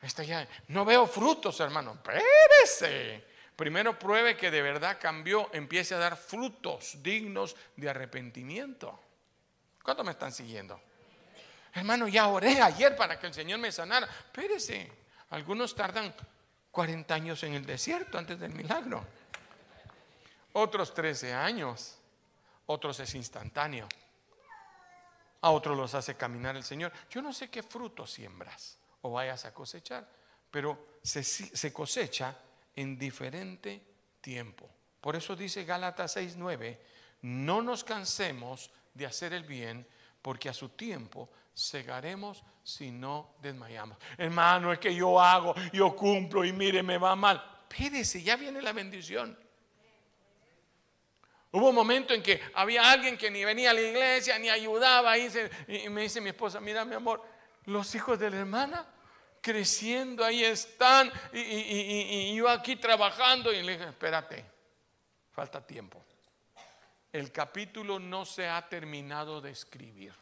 Está 0.00 0.22
ya, 0.22 0.46
no 0.68 0.84
veo 0.84 1.08
frutos, 1.08 1.58
hermano. 1.58 1.98
Espérese. 1.98 3.24
Primero 3.56 3.98
pruebe 3.98 4.36
que 4.36 4.48
de 4.48 4.62
verdad 4.62 4.98
cambió, 5.00 5.50
empiece 5.52 5.96
a 5.96 5.98
dar 5.98 6.16
frutos 6.16 7.02
dignos 7.02 7.56
de 7.74 7.90
arrepentimiento. 7.90 8.96
¿Cuántos 9.82 10.06
me 10.06 10.12
están 10.12 10.30
siguiendo? 10.30 10.80
Hermano, 11.74 12.06
ya 12.06 12.28
oré 12.28 12.62
ayer 12.62 12.94
para 12.94 13.18
que 13.18 13.26
el 13.26 13.34
Señor 13.34 13.58
me 13.58 13.72
sanara. 13.72 14.06
Espérese. 14.06 14.88
Algunos 15.30 15.74
tardan 15.74 16.14
40 16.70 17.12
años 17.12 17.42
en 17.42 17.54
el 17.54 17.66
desierto 17.66 18.18
antes 18.18 18.38
del 18.38 18.52
milagro. 18.52 19.04
Otros 20.52 20.94
13 20.94 21.34
años. 21.34 21.98
Otros 22.66 23.00
es 23.00 23.14
instantáneo. 23.14 23.88
A 25.40 25.50
otros 25.50 25.76
los 25.76 25.94
hace 25.94 26.16
caminar 26.16 26.56
el 26.56 26.64
Señor. 26.64 26.92
Yo 27.10 27.22
no 27.22 27.32
sé 27.32 27.48
qué 27.48 27.62
fruto 27.62 28.06
siembras 28.06 28.78
o 29.02 29.12
vayas 29.12 29.44
a 29.44 29.54
cosechar, 29.54 30.08
pero 30.50 30.98
se, 31.02 31.22
se 31.22 31.72
cosecha 31.72 32.36
en 32.74 32.98
diferente 32.98 33.82
tiempo. 34.20 34.68
Por 35.00 35.16
eso 35.16 35.36
dice 35.36 35.64
Gálatas 35.64 36.16
6:9, 36.16 36.78
no 37.22 37.62
nos 37.62 37.84
cansemos 37.84 38.70
de 38.94 39.06
hacer 39.06 39.32
el 39.32 39.44
bien, 39.44 39.86
porque 40.20 40.48
a 40.48 40.54
su 40.54 40.70
tiempo 40.70 41.30
segaremos 41.54 42.42
si 42.62 42.90
no 42.90 43.34
desmayamos. 43.40 43.96
Hermano, 44.16 44.72
es 44.72 44.78
que 44.78 44.94
yo 44.94 45.20
hago, 45.20 45.54
yo 45.72 45.94
cumplo 45.94 46.44
y 46.44 46.52
mire, 46.52 46.82
me 46.82 46.98
va 46.98 47.16
mal. 47.16 47.42
Pídese, 47.68 48.22
ya 48.22 48.36
viene 48.36 48.60
la 48.60 48.72
bendición. 48.72 49.38
Hubo 51.58 51.70
un 51.70 51.74
momento 51.74 52.14
en 52.14 52.22
que 52.22 52.40
había 52.54 52.88
alguien 52.88 53.18
que 53.18 53.32
ni 53.32 53.44
venía 53.44 53.72
a 53.72 53.74
la 53.74 53.80
iglesia, 53.80 54.38
ni 54.38 54.48
ayudaba, 54.48 55.18
y, 55.18 55.28
me 55.90 56.02
dice 56.02 56.20
mi 56.20 56.28
esposa, 56.28 56.60
mira 56.60 56.84
mi 56.84 56.94
amor, 56.94 57.20
los 57.64 57.92
hijos 57.96 58.16
de 58.16 58.30
la 58.30 58.36
hermana 58.36 58.86
creciendo, 59.40 60.24
ahí 60.24 60.44
están, 60.44 61.10
y, 61.32 62.32
yo 62.36 62.48
aquí 62.48 62.76
trabajando, 62.76 63.52
y 63.52 63.60
le 63.60 63.72
dije, 63.72 63.88
espérate, 63.88 64.44
falta 65.32 65.66
tiempo. 65.66 66.04
El 67.12 67.32
capítulo 67.32 67.98
no 67.98 68.24
se 68.24 68.48
ha 68.48 68.68
terminado 68.68 69.40
de 69.40 69.50
escribir. 69.50 70.14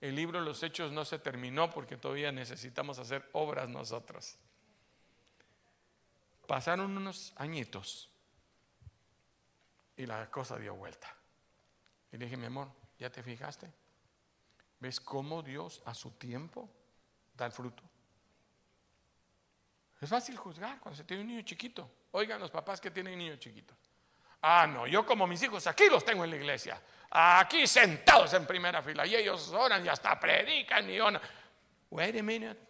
El 0.00 0.14
libro 0.14 0.40
los 0.40 0.62
hechos 0.62 0.92
no 0.92 1.04
se 1.04 1.18
terminó 1.18 1.68
porque 1.68 1.98
todavía 1.98 2.32
necesitamos 2.32 2.98
hacer 2.98 3.28
obras 3.32 3.68
nosotros. 3.68 4.38
Pasaron 6.46 6.96
unos 6.96 7.34
añitos 7.36 8.08
y 9.98 10.06
la 10.06 10.30
cosa 10.30 10.56
dio 10.56 10.74
vuelta. 10.74 11.14
Y 12.12 12.16
dije, 12.16 12.36
mi 12.36 12.46
amor, 12.46 12.68
¿ya 12.98 13.10
te 13.10 13.22
fijaste? 13.22 13.70
¿Ves 14.78 15.00
cómo 15.00 15.42
Dios 15.42 15.82
a 15.84 15.92
su 15.92 16.12
tiempo 16.12 16.70
da 17.34 17.46
el 17.46 17.52
fruto? 17.52 17.82
Es 20.00 20.08
fácil 20.08 20.36
juzgar 20.36 20.78
cuando 20.78 20.96
se 20.96 21.04
tiene 21.04 21.22
un 21.22 21.28
niño 21.28 21.42
chiquito. 21.42 21.90
Oigan 22.12 22.40
los 22.40 22.50
papás 22.50 22.80
que 22.80 22.92
tienen 22.92 23.18
niños 23.18 23.40
chiquitos. 23.40 23.76
Ah, 24.40 24.68
no, 24.68 24.86
yo 24.86 25.04
como 25.04 25.26
mis 25.26 25.42
hijos 25.42 25.66
aquí 25.66 25.88
los 25.90 26.04
tengo 26.04 26.22
en 26.22 26.30
la 26.30 26.36
iglesia. 26.36 26.80
Aquí 27.10 27.66
sentados 27.66 28.32
en 28.34 28.46
primera 28.46 28.80
fila. 28.80 29.04
Y 29.04 29.16
ellos 29.16 29.48
oran 29.48 29.84
y 29.84 29.88
hasta 29.88 30.18
predican 30.20 30.88
y 30.88 31.00
oran. 31.00 31.20
Wait 31.90 32.16
a 32.16 32.22
minute. 32.22 32.60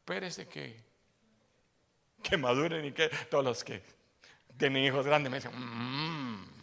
Espérese 0.00 0.46
que, 0.46 0.84
que 2.22 2.36
maduren 2.36 2.84
y 2.84 2.92
que 2.92 3.08
todos 3.30 3.42
los 3.42 3.64
que 3.64 3.82
tienen 4.56 4.84
hijos 4.84 5.06
grandes 5.06 5.30
me 5.30 5.38
dicen, 5.38 5.52
mmm, 5.54 6.54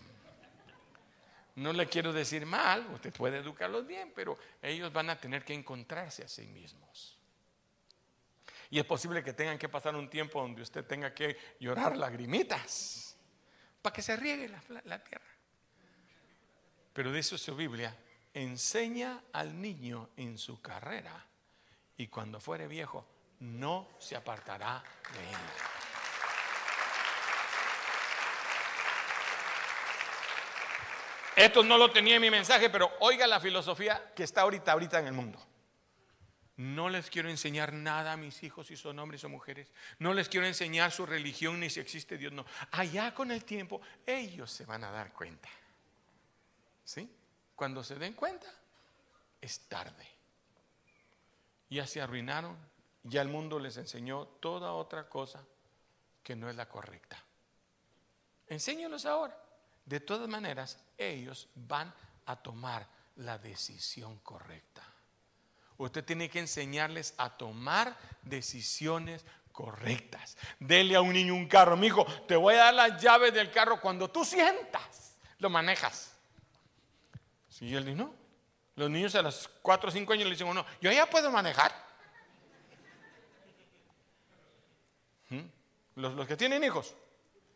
no 1.55 1.73
le 1.73 1.87
quiero 1.87 2.13
decir 2.13 2.45
mal, 2.45 2.87
usted 2.93 3.13
puede 3.13 3.37
educarlos 3.37 3.85
bien, 3.85 4.11
pero 4.15 4.37
ellos 4.61 4.91
van 4.91 5.09
a 5.09 5.19
tener 5.19 5.43
que 5.43 5.53
encontrarse 5.53 6.23
a 6.23 6.27
sí 6.27 6.47
mismos. 6.47 7.17
Y 8.69 8.79
es 8.79 8.85
posible 8.85 9.21
que 9.21 9.33
tengan 9.33 9.57
que 9.57 9.67
pasar 9.67 9.95
un 9.95 10.09
tiempo 10.09 10.41
donde 10.41 10.61
usted 10.61 10.85
tenga 10.85 11.13
que 11.13 11.37
llorar 11.59 11.97
lagrimitas 11.97 13.17
para 13.81 13.93
que 13.93 14.01
se 14.01 14.15
riegue 14.15 14.49
la, 14.85 15.03
tierra. 15.03 15.25
Pero 16.93 17.11
dice 17.11 17.37
su 17.37 17.53
Biblia, 17.53 17.93
enseña 18.33 19.23
al 19.33 19.59
niño 19.59 20.11
en 20.15 20.37
su 20.37 20.61
carrera 20.61 21.25
y 21.97 22.07
cuando 22.07 22.39
fuere 22.39 22.67
viejo 22.67 23.05
no 23.41 23.89
se 23.99 24.15
apartará 24.15 24.81
de 25.13 25.29
él. 25.29 25.80
Esto 31.35 31.63
no 31.63 31.77
lo 31.77 31.91
tenía 31.91 32.15
en 32.15 32.21
mi 32.21 32.29
mensaje, 32.29 32.69
pero 32.69 32.91
oiga 32.99 33.25
la 33.27 33.39
filosofía 33.39 34.11
que 34.15 34.23
está 34.23 34.41
ahorita, 34.41 34.71
ahorita 34.71 34.99
en 34.99 35.07
el 35.07 35.13
mundo. 35.13 35.39
No 36.57 36.89
les 36.89 37.09
quiero 37.09 37.29
enseñar 37.29 37.73
nada 37.73 38.11
a 38.11 38.17
mis 38.17 38.43
hijos 38.43 38.67
si 38.67 38.75
son 38.75 38.99
hombres 38.99 39.23
o 39.23 39.29
mujeres. 39.29 39.71
No 39.97 40.13
les 40.13 40.29
quiero 40.29 40.45
enseñar 40.45 40.91
su 40.91 41.05
religión 41.05 41.59
ni 41.59 41.69
si 41.69 41.79
existe 41.79 42.17
Dios. 42.17 42.33
No. 42.33 42.45
Allá 42.71 43.15
con 43.15 43.31
el 43.31 43.43
tiempo 43.45 43.81
ellos 44.05 44.51
se 44.51 44.65
van 44.65 44.83
a 44.83 44.91
dar 44.91 45.11
cuenta. 45.13 45.49
¿Sí? 46.83 47.09
Cuando 47.55 47.83
se 47.83 47.95
den 47.95 48.13
cuenta, 48.13 48.47
es 49.39 49.61
tarde. 49.67 50.07
Ya 51.69 51.87
se 51.87 52.01
arruinaron. 52.01 52.55
Ya 53.03 53.21
el 53.21 53.29
mundo 53.29 53.57
les 53.57 53.77
enseñó 53.77 54.27
toda 54.27 54.73
otra 54.73 55.09
cosa 55.09 55.43
que 56.21 56.35
no 56.35 56.49
es 56.49 56.55
la 56.55 56.69
correcta. 56.69 57.23
Enséñalos 58.47 59.05
ahora. 59.05 59.35
De 59.85 59.99
todas 59.99 60.29
maneras, 60.29 60.77
ellos 61.09 61.49
van 61.55 61.93
a 62.25 62.35
tomar 62.35 62.87
la 63.15 63.37
decisión 63.37 64.19
correcta. 64.19 64.83
Usted 65.77 66.05
tiene 66.05 66.29
que 66.29 66.39
enseñarles 66.39 67.13
a 67.17 67.37
tomar 67.37 67.97
decisiones 68.21 69.25
correctas. 69.51 70.37
Dele 70.59 70.95
a 70.95 71.01
un 71.01 71.13
niño 71.13 71.33
un 71.33 71.47
carro, 71.47 71.75
mi 71.75 71.87
hijo, 71.87 72.05
te 72.27 72.35
voy 72.35 72.55
a 72.55 72.65
dar 72.65 72.73
las 72.73 73.01
llaves 73.01 73.33
del 73.33 73.51
carro 73.51 73.81
cuando 73.81 74.09
tú 74.09 74.23
sientas, 74.23 75.17
lo 75.39 75.49
manejas. 75.49 76.15
Si 77.49 77.73
él 77.75 77.85
dice, 77.85 77.97
no. 77.97 78.13
Los 78.75 78.89
niños 78.89 79.13
a 79.15 79.21
los 79.21 79.49
4 79.61 79.89
o 79.89 79.91
5 79.91 80.13
años 80.13 80.25
le 80.25 80.31
dicen, 80.31 80.53
no, 80.53 80.65
yo 80.79 80.91
ya 80.91 81.09
puedo 81.09 81.29
manejar. 81.29 81.71
¿Mm? 85.29 85.41
Los, 85.95 86.13
los 86.13 86.27
que 86.27 86.37
tienen 86.37 86.63
hijos, 86.63 86.95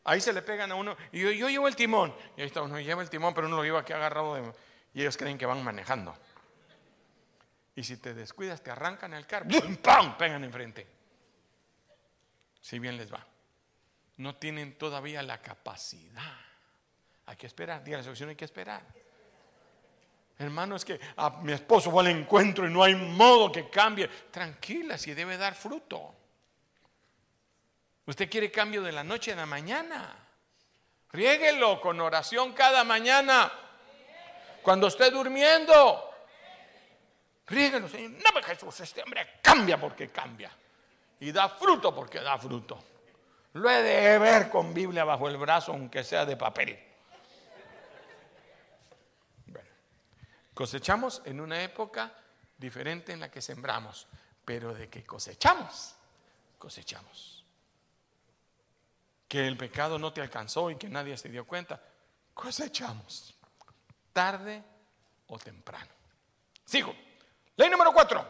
Ahí 0.06 0.22
se 0.22 0.32
le 0.32 0.42
pegan 0.44 0.72
a 0.72 0.76
uno. 0.76 0.96
Y 1.12 1.22
yo, 1.22 1.50
llevo 1.50 1.68
el 1.68 1.76
timón. 1.76 2.16
Y 2.38 2.42
ahí 2.42 2.48
está 2.48 2.62
uno, 2.62 2.80
lleva 2.80 3.02
el 3.02 3.10
timón, 3.10 3.34
pero 3.34 3.48
uno 3.48 3.58
lo 3.58 3.64
lleva 3.64 3.80
aquí 3.80 3.92
agarrado. 3.92 4.36
De, 4.36 4.54
y 4.94 5.02
ellos 5.02 5.18
creen 5.18 5.38
que 5.38 5.48
van 5.48 5.64
manejando. 5.64 6.16
Y 7.76 7.84
si 7.84 7.98
te 7.98 8.14
descuidas, 8.14 8.62
te 8.62 8.70
arrancan 8.70 9.14
el 9.16 9.26
carro. 9.26 9.48
¡Pam! 9.82 10.16
Pegan 10.16 10.44
enfrente. 10.44 10.88
Si 12.62 12.78
bien 12.78 12.98
les 12.98 13.12
va. 13.12 13.26
No 14.18 14.36
tienen 14.36 14.78
todavía 14.78 15.24
la 15.24 15.42
capacidad. 15.42 16.40
Hay 17.26 17.36
que 17.36 17.48
esperar. 17.48 17.84
Diga 17.84 17.98
la 17.98 18.04
solución, 18.04 18.30
hay 18.30 18.36
que 18.36 18.46
esperar. 18.46 18.84
Hermano, 20.38 20.76
es 20.76 20.86
que 20.86 21.00
a 21.18 21.32
mi 21.42 21.52
esposo 21.52 21.90
fue 21.90 22.02
al 22.02 22.16
encuentro 22.16 22.68
y 22.68 22.72
no 22.72 22.84
hay 22.84 22.94
modo 22.94 23.52
que 23.52 23.70
cambie. 23.70 24.08
Tranquila, 24.08 25.00
si 25.00 25.16
debe 25.16 25.36
dar 25.36 25.56
fruto. 25.56 26.16
Usted 28.08 28.30
quiere 28.30 28.52
cambio 28.52 28.84
de 28.84 28.92
la 28.92 29.04
noche 29.04 29.34
a 29.34 29.36
la 29.36 29.46
mañana. 29.46 30.16
Riéguelo 31.12 31.82
con 31.82 32.00
oración 32.00 32.54
cada 32.54 32.84
mañana. 32.84 33.52
Cuando 34.62 34.88
esté 34.88 35.10
durmiendo. 35.10 36.12
Riéguelo, 37.48 37.90
Señor. 37.90 38.12
No, 38.12 38.44
Jesús, 38.44 38.80
este 38.82 39.02
hombre 39.02 39.40
cambia 39.42 39.80
porque 39.80 40.10
cambia. 40.10 40.52
Y 41.20 41.32
da 41.32 41.50
fruto 41.50 41.96
porque 41.96 42.20
da 42.20 42.38
fruto. 42.38 42.84
Lo 43.54 43.70
he 43.70 43.82
de 43.82 44.20
ver 44.20 44.50
con 44.50 44.74
Biblia 44.74 45.04
bajo 45.04 45.28
el 45.28 45.38
brazo, 45.38 45.72
aunque 45.72 46.04
sea 46.04 46.26
de 46.26 46.36
papel. 46.36 46.78
Bueno, 49.48 49.70
cosechamos 50.54 51.22
en 51.26 51.40
una 51.40 51.64
época 51.64 52.14
diferente 52.58 53.14
en 53.14 53.22
la 53.22 53.32
que 53.32 53.42
sembramos, 53.42 54.08
pero 54.44 54.74
de 54.74 54.90
que 54.90 55.06
cosechamos, 55.06 55.96
cosechamos 56.60 57.35
que 59.36 59.46
el 59.46 59.58
pecado 59.58 60.00
no 60.00 60.14
te 60.14 60.22
alcanzó 60.22 60.72
y 60.72 60.78
que 60.78 60.88
nadie 60.88 61.18
se 61.18 61.28
dio 61.28 61.46
cuenta, 61.46 61.78
cosechamos, 62.34 63.36
tarde 64.14 64.64
o 65.28 65.38
temprano. 65.38 65.92
Sigo. 66.64 66.96
Ley 67.58 67.70
número 67.70 67.92
cuatro. 67.92 68.26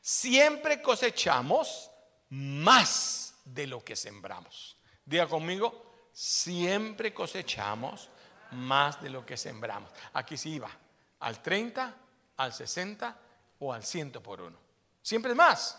Siempre 0.00 0.80
cosechamos 0.80 1.90
más 2.28 3.34
de 3.44 3.66
lo 3.66 3.82
que 3.82 3.96
sembramos. 3.96 4.76
Diga 5.04 5.26
conmigo, 5.26 6.10
siempre 6.12 7.12
cosechamos 7.12 8.08
más 8.52 9.02
de 9.02 9.10
lo 9.10 9.26
que 9.26 9.36
sembramos. 9.36 9.90
Aquí 10.12 10.36
sí 10.36 10.50
iba, 10.50 10.70
al 11.18 11.42
30, 11.42 11.92
al 12.36 12.52
60 12.52 13.16
o 13.58 13.72
al 13.72 13.82
100 13.82 14.12
por 14.12 14.42
uno. 14.42 14.58
Siempre 15.02 15.32
es 15.32 15.36
más. 15.36 15.76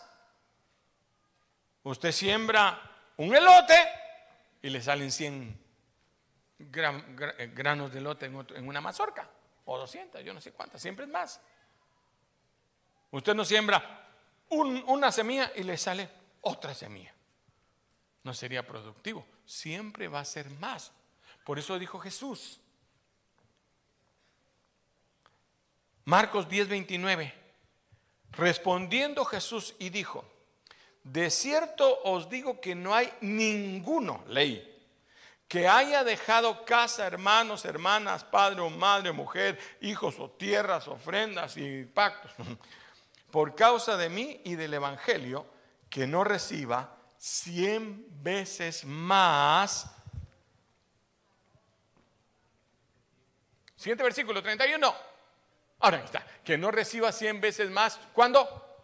Usted 1.84 2.12
siembra 2.12 2.93
un 3.16 3.34
elote 3.34 3.76
y 4.62 4.70
le 4.70 4.80
salen 4.80 5.10
100 5.10 5.64
eh, 6.58 7.52
granos 7.54 7.92
de 7.92 7.98
elote 7.98 8.26
en, 8.26 8.68
una 8.68 8.80
mazorca, 8.80 9.28
o 9.66 9.78
200, 9.78 10.22
yo 10.22 10.32
no 10.32 10.40
sé 10.40 10.52
cuántas, 10.52 10.80
siempre 10.80 11.04
es 11.04 11.10
más. 11.10 11.40
Usted 13.10 13.34
no 13.34 13.44
siembra 13.44 14.08
una 14.48 15.12
semilla 15.12 15.52
y 15.54 15.62
le 15.62 15.76
sale 15.76 16.08
otra 16.40 16.74
semilla. 16.74 17.14
No 18.22 18.32
sería 18.34 18.66
productivo, 18.66 19.26
siempre 19.44 20.08
va 20.08 20.20
a 20.20 20.24
ser 20.24 20.48
más. 20.50 20.92
Por 21.44 21.58
eso 21.58 21.78
dijo 21.78 21.98
Jesús. 21.98 22.60
Marcos 26.04 26.48
10, 26.48 26.68
29. 26.68 27.34
Respondiendo 28.32 29.24
Jesús 29.24 29.74
y 29.78 29.90
dijo, 29.90 30.24
de 31.04 31.30
cierto 31.30 32.00
os 32.04 32.28
digo 32.30 32.60
que 32.60 32.74
no 32.74 32.94
hay 32.94 33.12
ninguno, 33.20 34.24
ley, 34.26 34.70
que 35.46 35.68
haya 35.68 36.02
dejado 36.02 36.64
casa, 36.64 37.06
hermanos, 37.06 37.66
hermanas, 37.66 38.24
padre 38.24 38.62
o 38.62 38.70
madre, 38.70 39.12
mujer, 39.12 39.58
hijos 39.82 40.18
o 40.18 40.30
tierras, 40.30 40.88
ofrendas 40.88 41.56
y 41.58 41.84
pactos, 41.84 42.32
por 43.30 43.54
causa 43.54 43.98
de 43.98 44.08
mí 44.08 44.40
y 44.44 44.54
del 44.54 44.72
Evangelio, 44.74 45.46
que 45.90 46.06
no 46.06 46.24
reciba 46.24 46.96
cien 47.18 48.06
veces 48.22 48.84
más. 48.84 49.86
Siguiente 53.76 54.02
versículo 54.02 54.42
31. 54.42 54.94
Ahora 55.80 55.98
está. 55.98 56.26
Que 56.42 56.56
no 56.56 56.70
reciba 56.70 57.12
cien 57.12 57.40
veces 57.40 57.70
más. 57.70 58.00
¿Cuándo? 58.14 58.78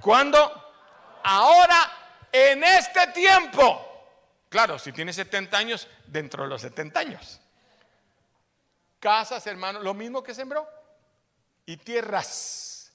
¿Cuándo? 0.00 0.73
Ahora, 1.24 2.28
en 2.30 2.62
este 2.62 3.08
tiempo. 3.08 3.90
Claro, 4.48 4.78
si 4.78 4.92
tiene 4.92 5.12
70 5.12 5.56
años, 5.56 5.88
dentro 6.06 6.44
de 6.44 6.48
los 6.48 6.62
70 6.62 7.00
años. 7.00 7.40
Casas, 9.00 9.46
hermanos, 9.46 9.82
lo 9.82 9.94
mismo 9.94 10.22
que 10.22 10.32
sembró. 10.32 10.68
Y 11.66 11.76
tierras. 11.78 12.92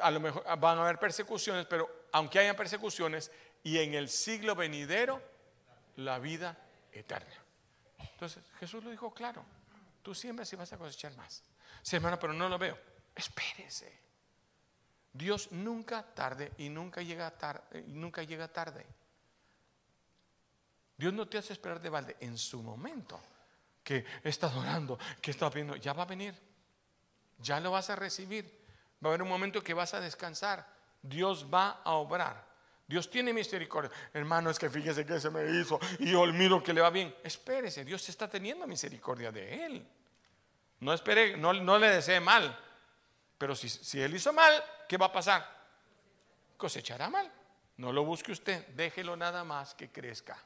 A 0.00 0.10
lo 0.10 0.20
mejor 0.20 0.44
van 0.58 0.78
a 0.78 0.82
haber 0.82 0.98
persecuciones, 0.98 1.66
pero 1.66 2.06
aunque 2.12 2.38
haya 2.38 2.54
persecuciones, 2.54 3.30
y 3.64 3.78
en 3.78 3.94
el 3.94 4.08
siglo 4.08 4.54
venidero, 4.54 5.22
la 5.96 6.18
vida 6.18 6.56
eterna. 6.92 7.34
Entonces, 7.98 8.42
Jesús 8.60 8.82
lo 8.84 8.90
dijo 8.90 9.12
claro. 9.12 9.44
Tú 10.02 10.14
siembras 10.14 10.52
y 10.52 10.56
vas 10.56 10.72
a 10.72 10.78
cosechar 10.78 11.14
más. 11.16 11.42
Sí, 11.82 11.96
hermano, 11.96 12.18
pero 12.18 12.32
no 12.32 12.48
lo 12.48 12.58
veo. 12.58 12.78
Espérese. 13.14 14.00
Dios 15.12 15.52
nunca 15.52 16.02
tarde 16.02 16.52
y 16.58 16.68
nunca 16.68 17.02
llega 17.02 17.30
tarde, 17.30 17.84
y 17.86 17.92
nunca 17.92 18.22
llega 18.22 18.48
tarde. 18.48 18.86
Dios 20.96 21.12
no 21.12 21.28
te 21.28 21.38
hace 21.38 21.52
esperar 21.52 21.80
de 21.80 21.90
balde 21.90 22.16
en 22.20 22.38
su 22.38 22.62
momento 22.62 23.20
que 23.82 24.04
estás 24.22 24.54
orando, 24.54 24.98
que 25.20 25.32
estás 25.32 25.52
viendo, 25.52 25.76
ya 25.76 25.92
va 25.92 26.04
a 26.04 26.06
venir. 26.06 26.34
Ya 27.38 27.60
lo 27.60 27.72
vas 27.72 27.90
a 27.90 27.96
recibir. 27.96 28.44
Va 29.04 29.08
a 29.08 29.10
haber 29.10 29.22
un 29.22 29.28
momento 29.28 29.62
que 29.62 29.74
vas 29.74 29.94
a 29.94 30.00
descansar. 30.00 30.66
Dios 31.02 31.48
va 31.52 31.82
a 31.82 31.94
obrar. 31.94 32.52
Dios 32.86 33.10
tiene 33.10 33.32
misericordia. 33.32 33.90
Hermano, 34.12 34.50
es 34.50 34.58
que 34.58 34.70
fíjese 34.70 35.04
que 35.04 35.18
se 35.18 35.30
me 35.30 35.58
hizo 35.58 35.80
y 35.98 36.14
miro 36.32 36.62
que 36.62 36.72
le 36.72 36.80
va 36.80 36.90
bien. 36.90 37.14
Espérese, 37.24 37.84
Dios 37.84 38.08
está 38.08 38.28
teniendo 38.28 38.66
misericordia 38.66 39.32
de 39.32 39.64
él. 39.64 39.88
No 40.80 40.92
espere, 40.92 41.36
no, 41.36 41.52
no 41.52 41.78
le 41.78 41.88
desee 41.88 42.20
mal. 42.20 42.56
Pero 43.38 43.56
si, 43.56 43.68
si 43.68 44.00
él 44.00 44.14
hizo 44.14 44.32
mal, 44.32 44.62
¿qué 44.92 44.98
va 44.98 45.06
a 45.06 45.12
pasar? 45.12 45.48
Cosechará 46.58 47.08
mal. 47.08 47.32
No 47.78 47.94
lo 47.94 48.04
busque 48.04 48.30
usted, 48.30 48.66
déjelo 48.74 49.16
nada 49.16 49.42
más 49.42 49.72
que 49.72 49.90
crezca. 49.90 50.38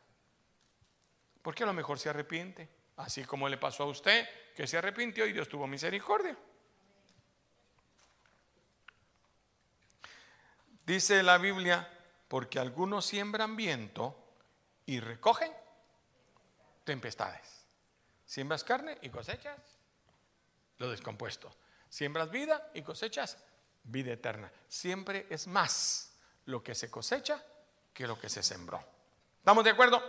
Porque 1.42 1.64
a 1.64 1.66
lo 1.66 1.72
mejor 1.72 1.98
se 1.98 2.10
arrepiente. 2.10 2.68
Así 2.98 3.24
como 3.24 3.48
le 3.48 3.56
pasó 3.58 3.82
a 3.82 3.86
usted, 3.86 4.24
que 4.54 4.68
se 4.68 4.78
arrepintió 4.78 5.26
y 5.26 5.32
Dios 5.32 5.48
tuvo 5.48 5.66
misericordia. 5.66 6.38
Dice 10.86 11.24
la 11.24 11.38
Biblia, 11.38 11.90
porque 12.28 12.60
algunos 12.60 13.04
siembran 13.04 13.56
viento 13.56 14.16
y 14.86 15.00
recogen 15.00 15.52
tempestades. 16.84 17.66
Siembras 18.24 18.62
carne 18.62 18.96
y 19.02 19.08
cosechas 19.08 19.58
lo 20.78 20.88
descompuesto. 20.88 21.52
Siembras 21.88 22.30
vida 22.30 22.70
y 22.74 22.82
cosechas 22.82 23.38
vida 23.86 24.12
eterna. 24.12 24.50
Siempre 24.68 25.26
es 25.30 25.46
más 25.46 26.12
lo 26.44 26.62
que 26.62 26.74
se 26.74 26.90
cosecha 26.90 27.42
que 27.92 28.06
lo 28.06 28.18
que 28.18 28.28
se 28.28 28.42
sembró. 28.42 28.82
¿Estamos 29.38 29.64
de 29.64 29.70
acuerdo? 29.70 30.02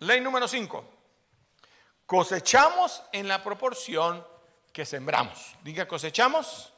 Ley 0.00 0.20
número 0.20 0.46
5. 0.46 0.92
Cosechamos 2.06 3.02
en 3.12 3.26
la 3.26 3.42
proporción 3.42 4.26
que 4.72 4.84
sembramos. 4.84 5.54
Diga, 5.62 5.88
cosechamos 5.88 6.72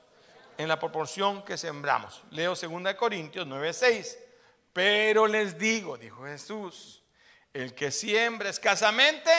en 0.58 0.68
la 0.68 0.78
proporción 0.78 1.42
que 1.44 1.56
sembramos. 1.56 2.22
Leo 2.30 2.54
2 2.54 2.94
Corintios 2.94 3.46
9:6. 3.46 4.18
Pero 4.72 5.26
les 5.26 5.58
digo, 5.58 5.96
dijo 5.96 6.24
Jesús, 6.24 7.02
el 7.52 7.74
que 7.74 7.90
siembra 7.90 8.50
escasamente, 8.50 9.30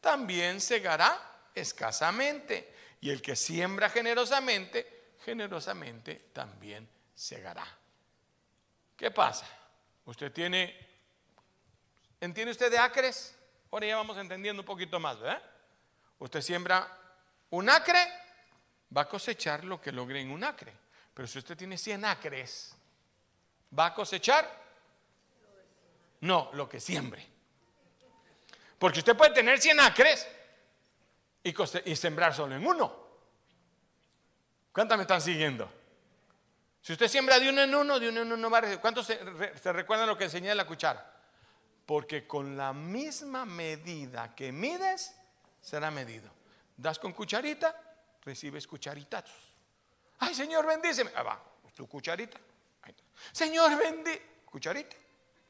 también 0.00 0.60
segará 0.60 1.18
escasamente. 1.54 2.74
Y 3.00 3.08
el 3.08 3.22
que 3.22 3.34
siembra 3.34 3.88
generosamente, 3.88 4.99
generosamente 5.24 6.30
también 6.32 6.88
segará. 7.14 7.66
¿Qué 8.96 9.10
pasa? 9.10 9.46
Usted 10.04 10.32
tiene, 10.32 10.76
¿entiende 12.20 12.52
usted 12.52 12.70
de 12.70 12.78
acres? 12.78 13.36
Ahora 13.70 13.86
ya 13.86 13.96
vamos 13.96 14.16
entendiendo 14.18 14.62
un 14.62 14.66
poquito 14.66 14.98
más, 14.98 15.18
¿verdad? 15.20 15.42
Usted 16.18 16.40
siembra 16.40 16.96
un 17.50 17.68
acre, 17.68 17.98
va 18.96 19.02
a 19.02 19.08
cosechar 19.08 19.64
lo 19.64 19.80
que 19.80 19.92
logre 19.92 20.20
en 20.20 20.30
un 20.30 20.44
acre. 20.44 20.72
Pero 21.14 21.28
si 21.28 21.38
usted 21.38 21.56
tiene 21.56 21.78
100 21.78 22.04
acres, 22.04 22.74
¿va 23.76 23.86
a 23.86 23.94
cosechar? 23.94 24.60
No, 26.20 26.50
lo 26.54 26.68
que 26.68 26.80
siembre. 26.80 27.26
Porque 28.78 29.00
usted 29.00 29.16
puede 29.16 29.32
tener 29.32 29.60
100 29.60 29.80
acres 29.80 30.28
y, 31.42 31.54
y 31.84 31.96
sembrar 31.96 32.34
solo 32.34 32.56
en 32.56 32.66
uno. 32.66 32.99
¿Cuántas 34.72 34.96
me 34.96 35.02
están 35.02 35.20
siguiendo? 35.20 35.70
Si 36.82 36.92
usted 36.92 37.08
siembra 37.08 37.38
de 37.38 37.50
uno 37.50 37.62
en 37.62 37.74
uno, 37.74 37.98
de 38.00 38.08
uno 38.08 38.22
en 38.22 38.32
uno 38.32 38.50
va 38.50 38.58
a 38.58 38.60
recibir. 38.62 38.80
¿Cuántos 38.80 39.06
se, 39.06 39.72
recuerdan 39.72 40.08
lo 40.08 40.16
que 40.16 40.24
enseñé 40.24 40.48
de 40.48 40.54
la 40.54 40.66
cuchara? 40.66 41.14
Porque 41.84 42.26
con 42.26 42.56
la 42.56 42.72
misma 42.72 43.44
medida 43.44 44.34
que 44.34 44.52
mides, 44.52 45.14
será 45.60 45.90
medido. 45.90 46.30
Das 46.76 46.98
con 46.98 47.12
cucharita, 47.12 47.76
recibes 48.22 48.66
cucharitazos. 48.66 49.54
Ay, 50.20 50.34
Señor, 50.34 50.66
bendíceme. 50.66 51.10
Ah, 51.14 51.22
va, 51.22 51.42
tu 51.74 51.86
cucharita. 51.86 52.38
Señor, 53.32 53.76
bendí. 53.76 54.18
Cucharita. 54.46 54.96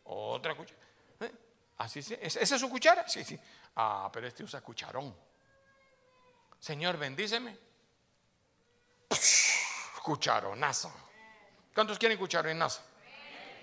Otra 0.04 0.56
cucharita. 0.56 0.86
¿Eh? 1.20 1.32
Así 1.78 2.02
sí. 2.02 2.16
¿Esa 2.20 2.40
es 2.40 2.60
su 2.60 2.68
cuchara? 2.68 3.08
Sí, 3.08 3.22
sí. 3.22 3.38
Ah, 3.76 4.10
pero 4.12 4.26
este 4.26 4.42
usa 4.42 4.60
cucharón. 4.60 5.14
Señor, 6.58 6.96
bendíceme. 6.96 7.69
Cucharonazo. 10.10 10.92
¿Cuántos 11.72 11.96
quieren 11.96 12.18
cucharonazos? 12.18 12.82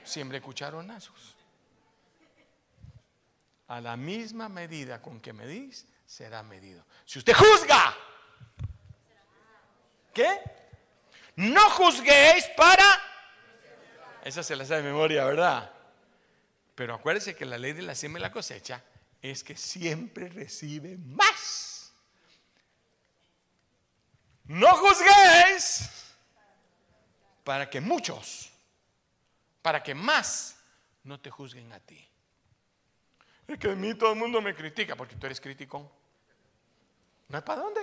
Siempre 0.06 0.42
cucharonazos. 0.42 1.36
A 3.68 3.82
la 3.82 3.98
misma 3.98 4.48
medida 4.48 5.02
con 5.02 5.20
que 5.20 5.34
medís, 5.34 5.86
será 6.06 6.44
medido. 6.44 6.86
Si 7.04 7.20
usted 7.20 7.34
juzga, 7.34 7.94
¿qué? 10.14 10.40
No 11.36 11.70
juzguéis 11.72 12.46
para... 12.56 12.86
Esa 14.24 14.42
se 14.42 14.56
la 14.56 14.64
sabe 14.64 14.84
de 14.84 14.88
memoria, 14.88 15.26
¿verdad? 15.26 15.70
Pero 16.76 16.94
acuérdese 16.94 17.36
que 17.36 17.44
la 17.44 17.58
ley 17.58 17.74
de 17.74 17.82
la 17.82 17.94
siembra 17.94 18.22
y 18.22 18.24
la 18.24 18.32
cosecha 18.32 18.82
es 19.22 19.44
que 19.44 19.58
siempre 19.58 20.30
recibe 20.30 20.96
más. 20.98 21.92
No 24.46 24.74
juzguéis 24.78 26.07
para 27.48 27.70
que 27.70 27.80
muchos, 27.80 28.52
para 29.62 29.82
que 29.82 29.96
más 29.96 30.58
no 31.04 31.18
te 31.22 31.32
juzguen 31.32 31.72
a 31.72 31.80
ti. 31.80 32.06
Es 33.48 33.58
que 33.58 33.72
a 33.72 33.76
mí 33.76 33.94
todo 33.94 34.12
el 34.12 34.20
mundo 34.20 34.42
me 34.42 34.54
critica 34.54 34.98
porque 34.98 35.16
tú 35.16 35.28
eres 35.28 35.40
crítico. 35.40 35.90
¿No 37.30 37.38
es 37.38 37.44
para 37.46 37.62
dónde? 37.62 37.82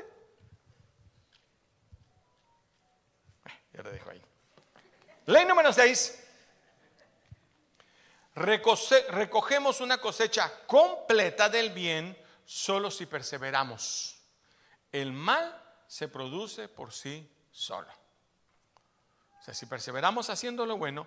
Eh, 3.47 3.51
ya 3.73 3.83
lo 3.83 3.91
dejo 3.91 4.11
ahí. 4.11 4.21
Ley 5.25 5.47
número 5.47 5.73
6. 5.73 6.23
recogemos 8.35 9.81
una 9.81 9.97
cosecha 9.97 10.67
completa 10.67 11.49
del 11.49 11.71
bien 11.71 12.15
solo 12.45 12.91
si 12.91 13.07
perseveramos. 13.07 14.21
El 14.93 15.15
mal 15.15 15.59
se 15.87 16.09
produce 16.09 16.69
por 16.69 16.93
sí 16.93 17.27
solo. 17.51 18.04
O 19.45 19.47
sea, 19.47 19.53
si 19.53 19.67
perseveramos 19.67 20.31
haciendo 20.31 20.65
lo 20.65 20.79
bueno, 20.79 21.07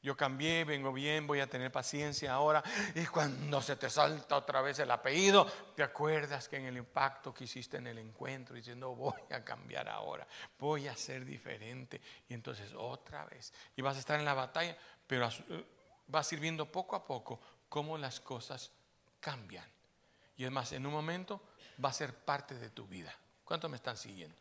yo 0.00 0.16
cambié, 0.16 0.62
vengo 0.62 0.92
bien, 0.92 1.26
voy 1.26 1.40
a 1.40 1.50
tener 1.50 1.72
paciencia 1.72 2.32
ahora. 2.32 2.62
Y 2.94 3.04
cuando 3.06 3.60
se 3.60 3.74
te 3.74 3.90
salta 3.90 4.36
otra 4.36 4.60
vez 4.60 4.78
el 4.78 4.88
apellido, 4.88 5.44
te 5.74 5.82
acuerdas 5.82 6.46
que 6.46 6.58
en 6.58 6.66
el 6.66 6.76
impacto 6.76 7.34
que 7.34 7.42
hiciste 7.42 7.78
en 7.78 7.88
el 7.88 7.98
encuentro, 7.98 8.54
diciendo 8.54 8.94
voy 8.94 9.20
a 9.32 9.42
cambiar 9.42 9.88
ahora, 9.88 10.24
voy 10.60 10.86
a 10.86 10.94
ser 10.94 11.24
diferente. 11.24 12.00
Y 12.28 12.34
entonces 12.34 12.72
otra 12.72 13.24
vez. 13.24 13.52
Y 13.74 13.82
vas 13.82 13.96
a 13.96 13.98
estar 13.98 14.20
en 14.20 14.26
la 14.26 14.34
batalla, 14.34 14.78
pero 15.04 15.28
vas 16.06 16.30
a 16.30 16.34
ir 16.36 16.40
viendo 16.40 16.70
poco 16.70 16.94
a 16.94 17.04
poco 17.04 17.40
cómo 17.68 17.98
las 17.98 18.20
cosas 18.20 18.70
cambian. 19.18 19.68
Y 20.36 20.44
es 20.44 20.52
más, 20.52 20.70
en 20.70 20.86
un 20.86 20.92
momento 20.92 21.40
va 21.84 21.88
a 21.88 21.92
ser 21.92 22.14
parte 22.14 22.54
de 22.54 22.70
tu 22.70 22.86
vida. 22.86 23.12
¿Cuántos 23.44 23.68
me 23.68 23.76
están 23.76 23.96
siguiendo? 23.96 24.36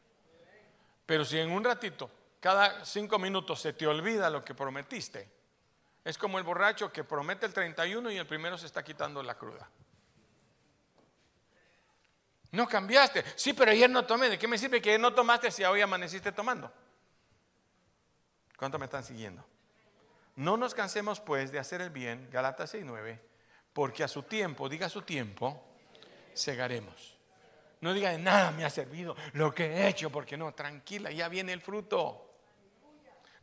Pero 1.07 1.25
si 1.25 1.39
en 1.39 1.49
un 1.49 1.63
ratito 1.63 2.11
cada 2.45 2.85
cinco 2.85 3.17
minutos 3.17 3.59
se 3.59 3.73
te 3.73 3.87
olvida 3.87 4.29
lo 4.29 4.45
que 4.45 4.53
prometiste. 4.53 5.27
Es 6.03 6.15
como 6.15 6.37
el 6.37 6.43
borracho 6.43 6.91
que 6.91 7.03
promete 7.03 7.47
el 7.47 7.53
31 7.55 8.11
y 8.11 8.17
el 8.17 8.27
primero 8.27 8.55
se 8.55 8.67
está 8.67 8.83
quitando 8.83 9.23
la 9.23 9.35
cruda. 9.35 9.67
No 12.51 12.67
cambiaste. 12.67 13.25
Sí, 13.35 13.53
pero 13.53 13.71
ayer 13.71 13.89
no 13.89 14.05
tomé. 14.05 14.29
¿De 14.29 14.37
qué 14.37 14.47
me 14.47 14.59
sirve 14.59 14.79
que 14.79 14.99
no 14.99 15.11
tomaste 15.11 15.49
si 15.49 15.63
hoy 15.63 15.81
amaneciste 15.81 16.31
tomando? 16.31 16.71
¿Cuánto 18.57 18.77
me 18.77 18.85
están 18.85 19.03
siguiendo? 19.03 19.43
No 20.35 20.55
nos 20.55 20.75
cansemos 20.75 21.19
pues 21.19 21.51
de 21.51 21.57
hacer 21.57 21.81
el 21.81 21.89
bien, 21.89 22.29
Galatas 22.29 22.75
6:9, 22.75 23.19
porque 23.73 24.03
a 24.03 24.07
su 24.07 24.21
tiempo, 24.21 24.69
diga 24.69 24.87
su 24.87 25.01
tiempo, 25.01 25.63
segaremos. 26.35 27.17
No 27.81 27.91
diga 27.91 28.11
de 28.11 28.19
nada 28.19 28.51
me 28.51 28.65
ha 28.65 28.69
servido 28.69 29.15
lo 29.33 29.51
que 29.51 29.65
he 29.65 29.87
hecho, 29.87 30.11
porque 30.11 30.37
no, 30.37 30.53
tranquila, 30.53 31.09
ya 31.09 31.27
viene 31.27 31.51
el 31.51 31.61
fruto 31.61 32.24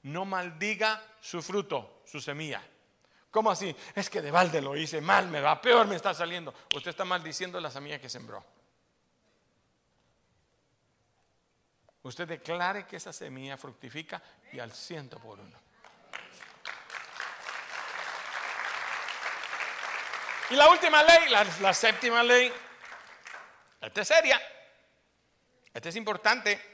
no 0.03 0.25
maldiga 0.25 1.03
su 1.21 1.43
fruto, 1.43 2.03
su 2.05 2.21
semilla. 2.21 2.63
¿Cómo 3.31 3.51
así? 3.51 3.75
Es 3.95 4.11
que 4.11 4.21
de 4.21 4.31
balde 4.31 4.61
lo 4.61 4.77
hice 4.77 5.01
mal, 5.01 5.29
me 5.29 5.41
va 5.41 5.61
peor, 5.61 5.87
me 5.87 5.97
está 5.97 6.13
saliendo. 6.13 6.53
Usted 6.75 6.91
está 6.91 7.05
maldiciendo 7.05 7.59
la 7.61 7.71
semilla 7.71 8.01
que 8.01 8.09
sembró. 8.09 8.45
Usted 12.03 12.29
declare 12.29 12.87
que 12.87 12.97
esa 12.97 13.13
semilla 13.13 13.57
fructifica 13.57 14.21
y 14.53 14.59
al 14.59 14.73
ciento 14.73 15.19
por 15.19 15.39
uno. 15.39 15.59
Y 20.51 20.57
la 20.57 20.69
última 20.69 21.03
ley, 21.03 21.31
la, 21.31 21.47
la 21.61 21.73
séptima 21.73 22.23
ley, 22.23 22.53
esta 23.81 24.01
es 24.03 24.09
seria, 24.09 24.41
esta 25.73 25.89
es 25.89 25.97
importante. 25.97 26.72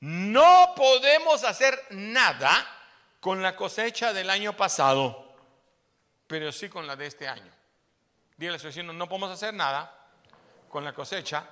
No 0.00 0.72
podemos 0.74 1.44
hacer 1.44 1.78
nada 1.90 2.66
con 3.20 3.42
la 3.42 3.54
cosecha 3.54 4.12
del 4.12 4.30
año 4.30 4.56
pasado, 4.56 5.36
pero 6.26 6.50
sí 6.52 6.68
con 6.68 6.86
la 6.86 6.96
de 6.96 7.06
este 7.06 7.28
año. 7.28 7.52
Dígale 8.36 8.56
a 8.56 8.58
su 8.58 8.68
vecino, 8.68 8.92
no 8.94 9.08
podemos 9.08 9.30
hacer 9.30 9.52
nada 9.52 9.94
con 10.70 10.84
la 10.84 10.94
cosecha 10.94 11.44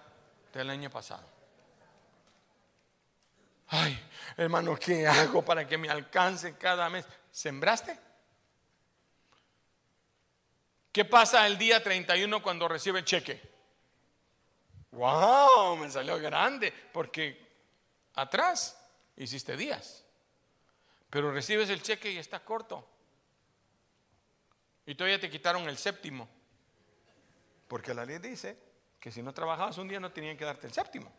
del 0.52 0.70
año 0.70 0.88
pasado. 0.88 1.28
Ay, 3.68 4.02
hermano, 4.38 4.76
¿qué 4.76 5.06
hago 5.06 5.44
para 5.44 5.66
que 5.66 5.76
me 5.76 5.90
alcance 5.90 6.56
cada 6.56 6.88
mes? 6.88 7.04
¿Sembraste? 7.30 7.98
¿Qué 10.90 11.04
pasa 11.04 11.46
el 11.46 11.58
día 11.58 11.82
31 11.82 12.42
cuando 12.42 12.66
recibe 12.66 13.00
el 13.00 13.04
cheque? 13.04 13.42
¡Wow! 14.92 15.76
Me 15.76 15.90
salió 15.90 16.18
grande 16.18 16.72
porque 16.92 17.47
atrás 18.20 18.78
hiciste 19.16 19.56
días. 19.56 20.04
Pero 21.10 21.32
recibes 21.32 21.70
el 21.70 21.82
cheque 21.82 22.10
y 22.10 22.18
está 22.18 22.40
corto. 22.44 22.86
Y 24.86 24.94
todavía 24.94 25.20
te 25.20 25.30
quitaron 25.30 25.68
el 25.68 25.78
séptimo. 25.78 26.28
Porque 27.66 27.94
la 27.94 28.04
ley 28.04 28.18
dice 28.18 28.58
que 29.00 29.10
si 29.10 29.22
no 29.22 29.32
trabajabas 29.32 29.78
un 29.78 29.88
día 29.88 30.00
no 30.00 30.10
tenían 30.12 30.36
que 30.36 30.44
darte 30.44 30.66
el 30.66 30.72
séptimo. 30.72 31.12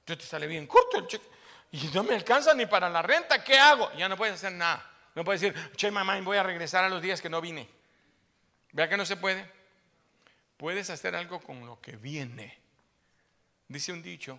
Entonces 0.00 0.24
te 0.24 0.30
sale 0.30 0.46
bien 0.46 0.66
corto 0.66 0.98
el 0.98 1.06
cheque. 1.06 1.26
Y 1.72 1.88
no 1.88 2.04
me 2.04 2.14
alcanza 2.14 2.54
ni 2.54 2.66
para 2.66 2.88
la 2.88 3.02
renta, 3.02 3.42
¿qué 3.42 3.58
hago? 3.58 3.92
Ya 3.94 4.08
no 4.08 4.16
puedes 4.16 4.34
hacer 4.34 4.52
nada. 4.52 4.90
No 5.14 5.24
puedes 5.24 5.40
decir, 5.40 5.72
che 5.76 5.90
mamá, 5.90 6.20
voy 6.20 6.36
a 6.36 6.42
regresar 6.42 6.84
a 6.84 6.88
los 6.88 7.00
días 7.00 7.20
que 7.20 7.28
no 7.28 7.40
vine. 7.40 7.68
Vea 8.72 8.88
que 8.88 8.96
no 8.96 9.06
se 9.06 9.16
puede. 9.16 9.50
Puedes 10.56 10.90
hacer 10.90 11.14
algo 11.14 11.40
con 11.40 11.66
lo 11.66 11.80
que 11.80 11.96
viene. 11.96 12.58
Dice 13.68 13.92
un 13.92 14.02
dicho, 14.02 14.38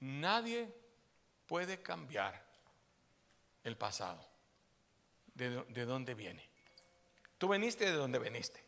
nadie 0.00 0.72
puede 1.46 1.82
cambiar 1.82 2.44
el 3.64 3.76
pasado, 3.76 4.26
de, 5.34 5.64
de 5.64 5.84
dónde 5.84 6.14
viene. 6.14 6.48
Tú 7.38 7.48
veniste 7.48 7.84
de 7.84 7.92
dónde 7.92 8.18
veniste. 8.18 8.64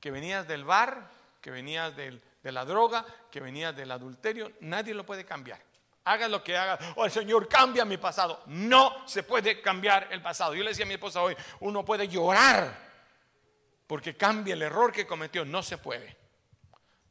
Que 0.00 0.10
venías 0.10 0.46
del 0.46 0.64
bar, 0.64 1.10
que 1.40 1.50
venías 1.50 1.94
de 1.96 2.20
la 2.42 2.64
droga, 2.64 3.04
que 3.30 3.40
venías 3.40 3.74
del 3.74 3.90
adulterio, 3.90 4.52
nadie 4.60 4.94
lo 4.94 5.04
puede 5.04 5.24
cambiar. 5.24 5.60
Haga 6.04 6.28
lo 6.28 6.42
que 6.42 6.56
haga. 6.56 6.78
Oh, 6.96 7.04
el 7.04 7.10
Señor 7.10 7.48
cambia 7.48 7.84
mi 7.84 7.98
pasado. 7.98 8.42
No 8.46 9.06
se 9.06 9.22
puede 9.22 9.60
cambiar 9.60 10.08
el 10.10 10.22
pasado. 10.22 10.54
Yo 10.54 10.62
le 10.62 10.70
decía 10.70 10.84
a 10.84 10.88
mi 10.88 10.94
esposa 10.94 11.22
hoy, 11.22 11.36
uno 11.60 11.84
puede 11.84 12.08
llorar 12.08 12.88
porque 13.86 14.16
cambia 14.16 14.54
el 14.54 14.62
error 14.62 14.90
que 14.90 15.06
cometió. 15.06 15.44
No 15.44 15.62
se 15.62 15.76
puede. 15.76 16.16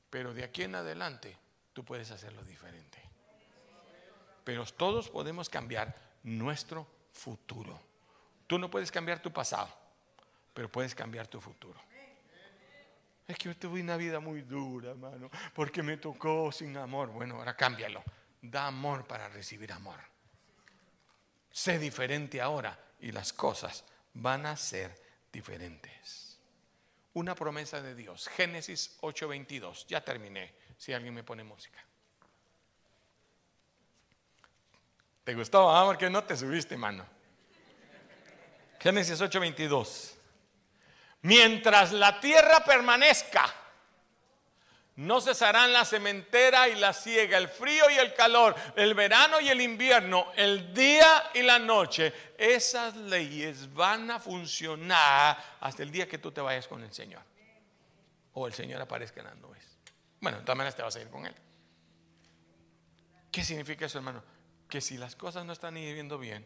Pero 0.09 0.33
de 0.33 0.43
aquí 0.43 0.63
en 0.63 0.75
adelante 0.75 1.37
tú 1.73 1.85
puedes 1.85 2.09
hacerlo 2.09 2.43
diferente. 2.43 3.03
Pero 4.47 4.65
todos 4.65 5.09
podemos 5.09 5.49
cambiar 5.49 5.93
nuestro 6.23 6.87
futuro. 7.11 7.77
Tú 8.47 8.57
no 8.57 8.69
puedes 8.69 8.89
cambiar 8.93 9.21
tu 9.21 9.29
pasado, 9.29 9.67
pero 10.53 10.71
puedes 10.71 10.95
cambiar 10.95 11.27
tu 11.27 11.41
futuro. 11.41 11.77
Es 13.27 13.37
que 13.37 13.49
yo 13.49 13.57
tuve 13.57 13.81
una 13.81 13.97
vida 13.97 14.21
muy 14.21 14.43
dura, 14.43 14.91
hermano, 14.91 15.29
porque 15.53 15.83
me 15.83 15.97
tocó 15.97 16.49
sin 16.53 16.77
amor. 16.77 17.09
Bueno, 17.09 17.35
ahora 17.35 17.57
cámbialo. 17.57 18.01
Da 18.41 18.67
amor 18.67 19.05
para 19.05 19.27
recibir 19.27 19.73
amor. 19.73 19.99
Sé 21.51 21.77
diferente 21.77 22.39
ahora 22.39 22.79
y 23.01 23.11
las 23.11 23.33
cosas 23.33 23.83
van 24.13 24.45
a 24.45 24.55
ser 24.55 24.95
diferentes. 25.29 26.39
Una 27.15 27.35
promesa 27.35 27.81
de 27.81 27.95
Dios. 27.95 28.29
Génesis 28.29 28.97
8:22. 29.01 29.87
Ya 29.87 30.05
terminé. 30.05 30.53
Si 30.77 30.93
alguien 30.93 31.13
me 31.13 31.25
pone 31.25 31.43
música. 31.43 31.83
¿Te 35.27 35.35
gustó? 35.35 35.69
Ah, 35.69 35.83
porque 35.83 36.09
no 36.09 36.23
te 36.23 36.37
subiste, 36.37 36.75
hermano. 36.75 37.05
Génesis 38.79 39.19
8:22. 39.19 40.15
Mientras 41.23 41.91
la 41.91 42.21
tierra 42.21 42.63
permanezca, 42.63 43.53
no 44.95 45.19
cesarán 45.19 45.73
la 45.73 45.83
sementera 45.83 46.69
y 46.69 46.75
la 46.75 46.93
siega, 46.93 47.37
el 47.37 47.49
frío 47.49 47.89
y 47.89 47.95
el 47.95 48.13
calor, 48.13 48.55
el 48.77 48.93
verano 48.93 49.41
y 49.41 49.49
el 49.49 49.59
invierno, 49.59 50.31
el 50.37 50.73
día 50.73 51.31
y 51.33 51.41
la 51.41 51.59
noche. 51.59 52.13
Esas 52.37 52.95
leyes 52.95 53.73
van 53.73 54.09
a 54.09 54.21
funcionar 54.21 55.37
hasta 55.59 55.83
el 55.83 55.91
día 55.91 56.07
que 56.07 56.19
tú 56.19 56.31
te 56.31 56.39
vayas 56.39 56.69
con 56.69 56.81
el 56.81 56.93
Señor. 56.93 57.23
O 58.31 58.47
el 58.47 58.53
Señor 58.53 58.81
aparezca 58.81 59.19
en 59.19 59.25
las 59.25 59.35
nubes. 59.35 59.77
Bueno, 60.21 60.37
de 60.37 60.43
todas 60.45 60.57
maneras 60.57 60.77
te 60.77 60.83
vas 60.83 60.95
a 60.95 61.01
ir 61.01 61.09
con 61.09 61.25
Él. 61.25 61.35
¿Qué 63.29 63.43
significa 63.43 63.87
eso, 63.87 63.97
hermano? 63.97 64.36
Que 64.69 64.81
si 64.81 64.97
las 64.97 65.15
cosas 65.15 65.45
no 65.45 65.53
están 65.53 65.75
yendo 65.75 66.17
bien, 66.19 66.45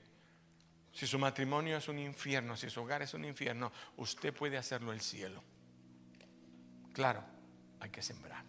si 0.91 1.07
su 1.07 1.17
matrimonio 1.17 1.77
es 1.77 1.87
un 1.87 1.99
infierno, 1.99 2.57
si 2.57 2.69
su 2.69 2.81
hogar 2.81 3.01
es 3.01 3.13
un 3.13 3.25
infierno, 3.25 3.71
usted 3.97 4.33
puede 4.33 4.57
hacerlo 4.57 4.91
el 4.91 5.01
cielo. 5.01 5.41
Claro, 6.93 7.23
hay 7.79 7.89
que 7.89 8.01
sembrar. 8.01 8.43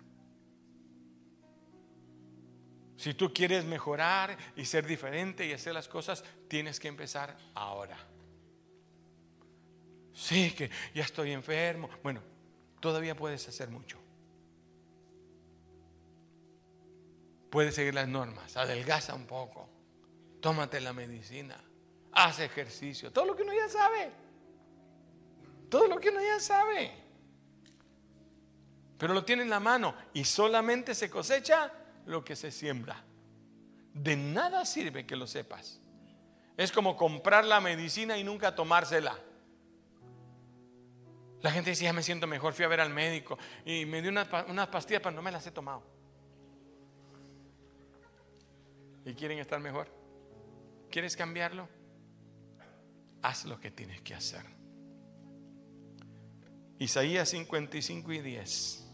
Si 2.97 3.15
tú 3.15 3.33
quieres 3.33 3.65
mejorar 3.65 4.37
y 4.55 4.65
ser 4.65 4.87
diferente 4.87 5.47
y 5.47 5.53
hacer 5.53 5.75
las 5.75 5.89
cosas, 5.89 6.23
tienes 6.49 6.79
que 6.79 6.89
empezar 6.89 7.37
ahora. 7.55 7.99
Sí, 10.15 10.53
que 10.53 10.71
ya 10.95 11.03
estoy 11.03 11.33
enfermo. 11.33 11.89
Bueno, 12.03 12.23
todavía 12.81 13.17
puedes 13.17 13.49
hacer 13.49 13.71
mucho. 13.71 13.99
Puedes 17.53 17.75
seguir 17.75 17.95
las 17.95 18.09
normas, 18.09 18.57
adelgaza 18.57 19.15
un 19.15 19.27
poco, 19.27 19.69
tómate 20.41 20.81
la 20.81 20.93
medicina 20.93 21.63
hace 22.13 22.47
ejercicio, 22.47 23.13
todo 23.13 23.27
lo 23.27 23.37
que 23.37 23.43
uno 23.43 23.53
ya 23.53 23.69
sabe. 23.69 24.11
Todo 25.69 25.87
lo 25.87 25.99
que 25.99 26.11
uno 26.11 26.21
ya 26.23 26.39
sabe. 26.39 26.93
Pero 28.99 29.15
lo 29.15 29.23
tiene 29.25 29.43
en 29.43 29.51
la 29.51 29.61
mano 29.61 29.95
y 30.13 30.25
solamente 30.25 30.95
se 30.95 31.11
cosecha 31.11 31.73
lo 32.07 32.25
que 32.25 32.37
se 32.37 32.51
siembra. 32.51 33.03
De 33.93 34.17
nada 34.17 34.65
sirve 34.65 35.07
que 35.07 35.17
lo 35.17 35.27
sepas. 35.27 35.79
Es 36.57 36.71
como 36.71 36.97
comprar 36.97 37.45
la 37.45 37.61
medicina 37.61 38.17
y 38.19 38.25
nunca 38.25 38.55
tomársela. 38.55 39.19
La 41.41 41.51
gente 41.51 41.71
dice, 41.71 41.85
ya 41.85 41.93
me 41.93 42.03
siento 42.03 42.27
mejor, 42.27 42.53
fui 42.53 42.65
a 42.65 42.69
ver 42.69 42.81
al 42.81 42.91
médico 42.91 43.37
y 43.65 43.85
me 43.85 44.01
dio 44.01 44.11
unas 44.11 44.69
pastillas, 44.69 45.03
pero 45.03 45.15
no 45.15 45.21
me 45.23 45.33
las 45.33 45.47
he 45.47 45.51
tomado. 45.51 45.92
¿Y 49.05 49.15
quieren 49.15 49.39
estar 49.39 49.61
mejor? 49.61 49.89
¿Quieres 50.91 51.17
cambiarlo? 51.17 51.69
haz 53.23 53.45
lo 53.45 53.59
que 53.61 53.71
tienes 53.71 54.01
que 54.03 54.15
hacer. 54.15 54.43
Isaías 56.79 57.29
55 57.31 58.13
y 58.13 58.21
10. 58.21 58.89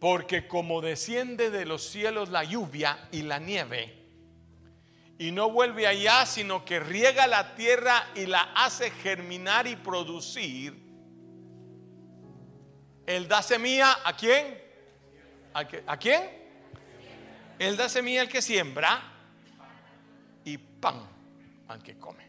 Porque 0.00 0.48
como 0.48 0.80
desciende 0.80 1.50
de 1.50 1.66
los 1.66 1.86
cielos 1.86 2.30
la 2.30 2.44
lluvia 2.44 3.08
y 3.12 3.22
la 3.22 3.38
nieve, 3.38 4.00
y 5.18 5.30
no 5.30 5.50
vuelve 5.50 5.86
allá, 5.86 6.26
sino 6.26 6.64
que 6.64 6.80
riega 6.80 7.26
la 7.26 7.54
tierra 7.54 8.10
y 8.14 8.26
la 8.26 8.42
hace 8.56 8.90
germinar 8.90 9.66
y 9.66 9.76
producir, 9.76 10.74
Él 13.06 13.28
da 13.28 13.42
semilla 13.42 13.98
a 14.04 14.16
quién? 14.16 14.60
¿A, 15.52 15.96
quién? 15.96 16.43
Él 17.58 17.76
da 17.76 17.88
semilla 17.88 18.20
al 18.20 18.28
que 18.28 18.42
siembra 18.42 19.02
y 20.44 20.58
pan 20.58 21.00
al 21.68 21.82
que 21.82 21.98
come. 21.98 22.24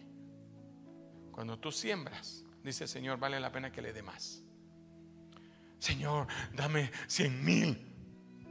Cuando 1.31 1.59
tú 1.59 1.71
siembras, 1.71 2.43
dice 2.63 2.85
el 2.85 2.89
Señor, 2.89 3.19
vale 3.19 3.39
la 3.39 3.51
pena 3.51 3.71
que 3.71 3.81
le 3.81 3.91
dé 3.91 4.01
más. 4.01 4.41
Señor, 5.79 6.27
dame 6.53 6.91
cien 7.07 7.43
mil. 7.43 7.77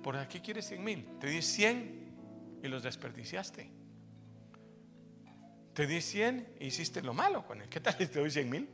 ¿Por 0.03 0.17
aquí 0.17 0.41
quieres 0.41 0.69
cien 0.69 0.85
mil? 0.85 1.19
Te 1.19 1.29
di 1.29 1.41
cien 1.43 2.13
y 2.63 2.69
los 2.69 2.83
desperdiciaste. 2.83 3.71
Te 5.73 5.87
di 5.87 6.01
cien 6.01 6.55
e 6.61 6.67
hiciste 6.67 7.03
lo 7.03 7.15
malo 7.15 7.47
con 7.47 7.61
él. 7.61 7.69
¿Qué 7.69 7.81
tal 7.81 7.97
si 7.97 8.07
te 8.07 8.21
doy 8.21 8.31
cien 8.31 8.51
mil? 8.51 8.69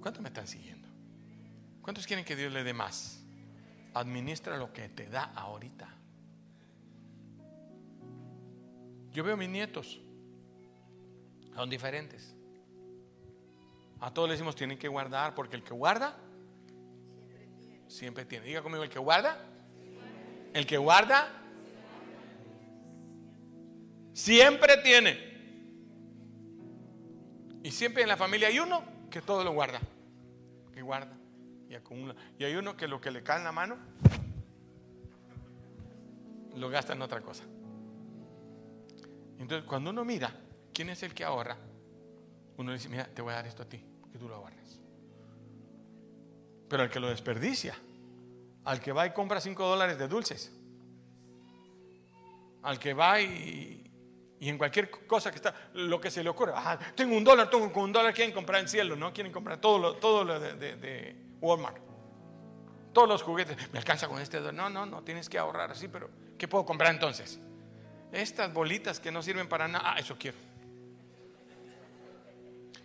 ¿Cuántos 0.00 0.22
me 0.22 0.28
están 0.28 0.46
siguiendo? 0.46 0.88
¿Cuántos 1.82 2.06
quieren 2.06 2.24
que 2.24 2.36
Dios 2.36 2.52
le 2.52 2.62
dé 2.62 2.72
más? 2.72 3.17
Administra 3.98 4.56
lo 4.56 4.72
que 4.72 4.88
te 4.90 5.06
da 5.06 5.24
ahorita. 5.34 5.88
Yo 9.10 9.24
veo 9.24 9.36
mis 9.36 9.48
nietos, 9.48 10.00
son 11.52 11.68
diferentes. 11.68 12.36
A 13.98 14.14
todos 14.14 14.28
les 14.28 14.38
decimos 14.38 14.54
tienen 14.54 14.78
que 14.78 14.86
guardar, 14.86 15.34
porque 15.34 15.56
el 15.56 15.64
que 15.64 15.74
guarda, 15.74 16.16
siempre 17.88 18.24
tiene. 18.24 18.46
Diga 18.46 18.62
conmigo, 18.62 18.84
el 18.84 18.90
que 18.90 19.00
guarda, 19.00 19.36
el 20.54 20.64
que 20.64 20.78
guarda, 20.78 21.32
siempre 24.12 24.76
tiene. 24.76 25.18
Y 27.64 27.72
siempre 27.72 28.04
en 28.04 28.08
la 28.08 28.16
familia 28.16 28.46
hay 28.46 28.60
uno 28.60 28.84
que 29.10 29.20
todo 29.22 29.42
lo 29.42 29.52
guarda, 29.52 29.80
que 30.72 30.82
guarda 30.82 31.17
y 31.68 31.74
acumula. 31.74 32.14
Y 32.38 32.44
hay 32.44 32.54
uno 32.54 32.76
que 32.76 32.88
lo 32.88 33.00
que 33.00 33.10
le 33.10 33.22
cae 33.22 33.38
en 33.38 33.44
la 33.44 33.52
mano, 33.52 33.76
lo 36.56 36.68
gasta 36.68 36.92
en 36.92 37.02
otra 37.02 37.20
cosa. 37.20 37.44
Entonces, 39.38 39.66
cuando 39.68 39.90
uno 39.90 40.04
mira 40.04 40.32
quién 40.72 40.90
es 40.90 41.02
el 41.02 41.14
que 41.14 41.24
ahorra, 41.24 41.56
uno 42.56 42.72
dice, 42.72 42.88
mira, 42.88 43.06
te 43.06 43.22
voy 43.22 43.32
a 43.32 43.36
dar 43.36 43.46
esto 43.46 43.62
a 43.62 43.66
ti, 43.66 43.84
que 44.10 44.18
tú 44.18 44.28
lo 44.28 44.36
ahorres. 44.36 44.80
Pero 46.68 46.82
el 46.82 46.90
que 46.90 47.00
lo 47.00 47.08
desperdicia, 47.08 47.76
al 48.64 48.80
que 48.80 48.92
va 48.92 49.06
y 49.06 49.12
compra 49.12 49.40
5 49.40 49.64
dólares 49.64 49.98
de 49.98 50.08
dulces, 50.08 50.52
al 52.62 52.78
que 52.78 52.94
va 52.94 53.20
y, 53.20 53.87
y 54.40 54.48
en 54.48 54.58
cualquier 54.58 54.90
cosa 55.06 55.30
que 55.30 55.36
está, 55.36 55.54
lo 55.74 56.00
que 56.00 56.10
se 56.10 56.22
le 56.22 56.30
ocurre, 56.30 56.52
ah, 56.54 56.78
tengo 56.94 57.16
un 57.16 57.24
dólar, 57.24 57.50
tengo 57.50 57.70
un 57.82 57.92
dólar, 57.92 58.14
quieren 58.14 58.32
comprar 58.32 58.60
el 58.60 58.68
cielo, 58.68 58.94
¿no? 58.94 59.12
Quieren 59.12 59.32
comprar 59.32 59.60
todo 59.60 59.78
lo, 59.78 59.96
todo 59.96 60.24
lo 60.24 60.38
de, 60.38 61.16
Walmart. 61.40 61.78
Todos 62.92 63.08
los 63.08 63.22
juguetes, 63.22 63.56
me 63.72 63.78
alcanza 63.78 64.08
con 64.08 64.20
este 64.20 64.38
dólar. 64.38 64.54
No, 64.54 64.70
no, 64.70 64.86
no, 64.86 65.02
tienes 65.02 65.28
que 65.28 65.38
ahorrar 65.38 65.72
así, 65.72 65.88
pero 65.88 66.08
¿qué 66.38 66.46
puedo 66.46 66.64
comprar 66.64 66.92
entonces? 66.92 67.40
Estas 68.12 68.52
bolitas 68.52 69.00
que 69.00 69.10
no 69.10 69.22
sirven 69.22 69.48
para 69.48 69.66
nada, 69.66 69.94
ah, 69.94 69.98
eso 69.98 70.16
quiero. 70.16 70.38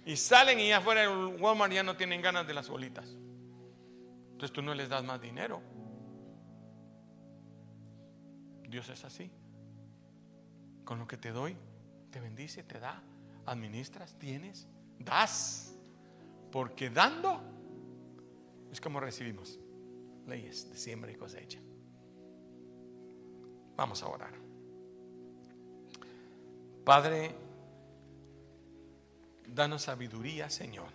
Y 0.06 0.18
salen 0.18 0.60
y 0.60 0.72
afuera 0.72 1.02
del 1.02 1.40
Walmart 1.40 1.72
ya 1.72 1.84
no 1.84 1.96
tienen 1.96 2.22
ganas 2.22 2.48
de 2.48 2.54
las 2.54 2.68
bolitas. 2.68 3.08
Entonces 4.32 4.52
tú 4.52 4.62
no 4.62 4.74
les 4.74 4.90
das 4.90 5.04
más 5.04 5.22
dinero. 5.22 5.62
Dios 8.68 8.90
es 8.90 9.06
así. 9.06 9.32
Con 10.86 11.00
lo 11.00 11.08
que 11.08 11.18
te 11.18 11.32
doy, 11.32 11.56
te 12.12 12.20
bendice, 12.20 12.64
te 12.64 12.80
da, 12.80 13.02
administras, 13.46 14.18
tienes, 14.20 14.68
das. 15.00 15.76
Porque 16.52 16.90
dando 16.90 17.42
es 18.72 18.82
como 18.82 19.00
recibimos 19.00 19.60
leyes 20.28 20.70
de 20.70 20.78
siembra 20.78 21.12
y 21.12 21.16
cosecha. 21.16 21.60
Vamos 23.76 24.04
a 24.04 24.08
orar. 24.08 24.34
Padre, 26.84 27.34
danos 29.48 29.84
sabiduría, 29.84 30.50
Señor, 30.50 30.90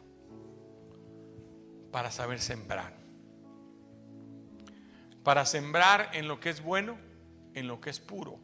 para 1.90 2.10
saber 2.10 2.40
sembrar. 2.40 2.94
Para 5.24 5.44
sembrar 5.44 6.10
en 6.14 6.28
lo 6.28 6.40
que 6.40 6.50
es 6.50 6.62
bueno, 6.62 6.98
en 7.54 7.66
lo 7.66 7.80
que 7.80 7.90
es 7.90 8.00
puro, 8.00 8.38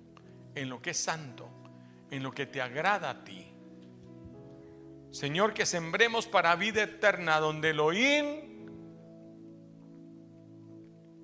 en 0.55 0.69
lo 0.69 0.81
que 0.81 0.91
es 0.91 0.99
santo, 0.99 1.49
en 2.11 2.23
lo 2.23 2.33
que 2.33 2.47
te 2.47 2.61
agrada 2.61 3.11
a 3.11 3.25
ti. 3.25 3.47
Señor, 5.11 5.55
que 5.55 5.65
sembremos 5.67 6.27
para 6.27 6.57
vida 6.57 6.83
eterna, 6.83 7.39
donde 7.39 7.71
el 7.71 7.81
oír 7.81 8.25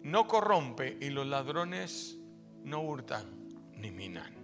no 0.03 0.27
corrompe 0.27 0.97
y 1.01 1.11
los 1.11 1.27
ladrones 1.27 2.17
no 2.63 2.81
hurtan 2.83 3.27
ni 3.75 3.91
minan. 3.91 4.41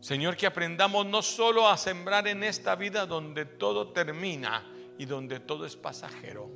Señor, 0.00 0.36
que 0.36 0.46
aprendamos 0.46 1.06
no 1.06 1.22
solo 1.22 1.68
a 1.68 1.76
sembrar 1.76 2.28
en 2.28 2.44
esta 2.44 2.76
vida 2.76 3.04
donde 3.04 3.44
todo 3.44 3.92
termina 3.92 4.64
y 4.96 5.06
donde 5.06 5.40
todo 5.40 5.66
es 5.66 5.76
pasajero, 5.76 6.50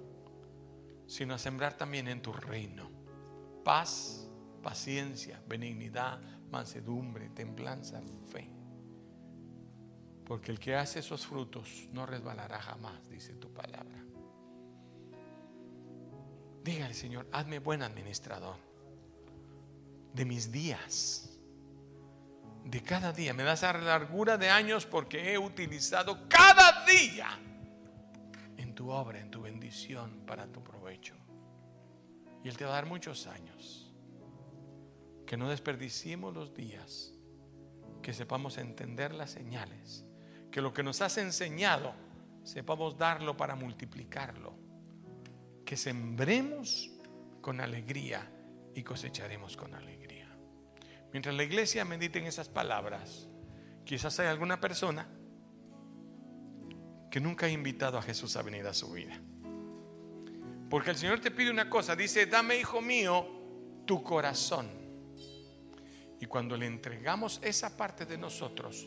sino 1.07 1.35
a 1.35 1.39
sembrar 1.39 1.77
también 1.77 2.09
en 2.09 2.23
tu 2.23 2.33
reino. 2.33 2.91
Paz, 3.65 4.29
paciencia, 4.63 5.43
benignidad, 5.47 6.21
mansedumbre, 6.51 7.29
templanza, 7.31 8.01
fe. 8.31 8.49
Porque 10.25 10.53
el 10.53 10.59
que 10.59 10.77
hace 10.77 11.01
esos 11.01 11.27
frutos 11.27 11.89
no 11.93 12.07
resbalará 12.07 12.61
jamás, 12.61 13.09
dice 13.11 13.35
tu 13.35 13.53
palabra. 13.53 13.99
Dígale, 16.63 16.95
Señor, 16.95 17.29
hazme 17.33 17.59
buen 17.59 17.83
administrador 17.83 18.57
de 20.15 20.25
mis 20.25 20.53
días, 20.53 21.39
de 22.65 22.83
cada 22.83 23.13
día. 23.13 23.35
Me 23.35 23.43
das 23.43 23.63
la 23.63 23.73
largura 23.73 24.39
de 24.39 24.49
años 24.49 24.87
porque 24.87 25.33
he 25.33 25.39
utilizado 25.39 26.29
cada 26.29 26.85
día 26.87 27.29
en 28.57 28.75
tu 28.75 28.91
obra, 28.91 29.19
en 29.19 29.31
tu 29.31 29.43
bendición, 29.43 30.23
para 30.25 30.47
tu 30.47 30.63
provecho. 30.63 31.17
Y 32.45 32.49
Él 32.49 32.57
te 32.57 32.65
va 32.65 32.71
a 32.71 32.75
dar 32.75 32.87
muchos 32.87 33.27
años. 33.27 33.82
Que 35.33 35.39
no 35.39 35.49
desperdiciemos 35.49 36.35
los 36.35 36.53
días, 36.53 37.15
que 38.03 38.13
sepamos 38.13 38.59
entender 38.59 39.15
las 39.15 39.31
señales, 39.31 40.05
que 40.51 40.61
lo 40.61 40.75
que 40.75 40.83
nos 40.83 41.01
has 41.01 41.17
enseñado 41.17 41.95
sepamos 42.45 42.99
darlo 42.99 43.35
para 43.35 43.55
multiplicarlo 43.55 44.53
que 45.65 45.79
sembremos 45.79 46.91
con 47.41 47.63
alegría 47.63 48.31
y 48.75 48.83
cosecharemos 48.83 49.57
con 49.57 49.75
alegría. 49.75 50.29
Mientras 51.13 51.35
la 51.35 51.45
iglesia 51.45 51.87
medite 51.87 52.19
en 52.19 52.27
esas 52.27 52.51
palabras, 52.51 53.27
quizás 53.87 54.21
hay 54.21 54.27
alguna 54.27 54.61
persona 54.61 55.09
que 57.11 57.21
nunca 57.21 57.47
ha 57.47 57.49
invitado 57.49 57.97
a 57.97 58.03
Jesús 58.03 58.37
a 58.37 58.43
venir 58.43 58.67
a 58.67 58.75
su 58.75 58.93
vida. 58.93 59.19
Porque 60.69 60.91
el 60.91 60.97
Señor 60.97 61.21
te 61.21 61.31
pide 61.31 61.51
una 61.51 61.71
cosa, 61.71 61.97
dice, 61.97 62.27
dame, 62.27 62.59
hijo 62.59 62.83
mío, 62.83 63.27
tu 63.87 64.03
corazón. 64.03 64.82
Y 66.23 66.27
cuando 66.27 66.57
le 66.57 66.67
entregamos 66.67 67.41
esa 67.43 67.77
parte 67.77 68.07
de 68.07 68.17
nosotros, 68.17 68.87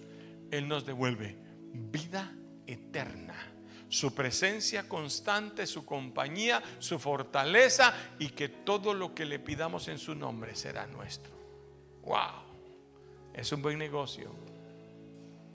Él 0.49 0.69
nos 0.69 0.85
devuelve 0.85 1.37
vida 1.73 2.33
eterna 2.65 3.35
su 3.89 4.15
presencia 4.15 4.87
constante, 4.87 5.67
su 5.67 5.85
compañía, 5.85 6.63
su 6.79 6.97
fortaleza 6.97 7.93
y 8.19 8.29
que 8.29 8.47
todo 8.47 8.93
lo 8.93 9.13
que 9.13 9.25
le 9.25 9.39
pidamos 9.39 9.89
en 9.89 9.99
su 9.99 10.15
nombre 10.15 10.55
será 10.55 10.87
nuestro. 10.87 11.33
Wow, 12.03 13.33
es 13.33 13.51
un 13.51 13.61
buen 13.61 13.79
negocio. 13.79 14.31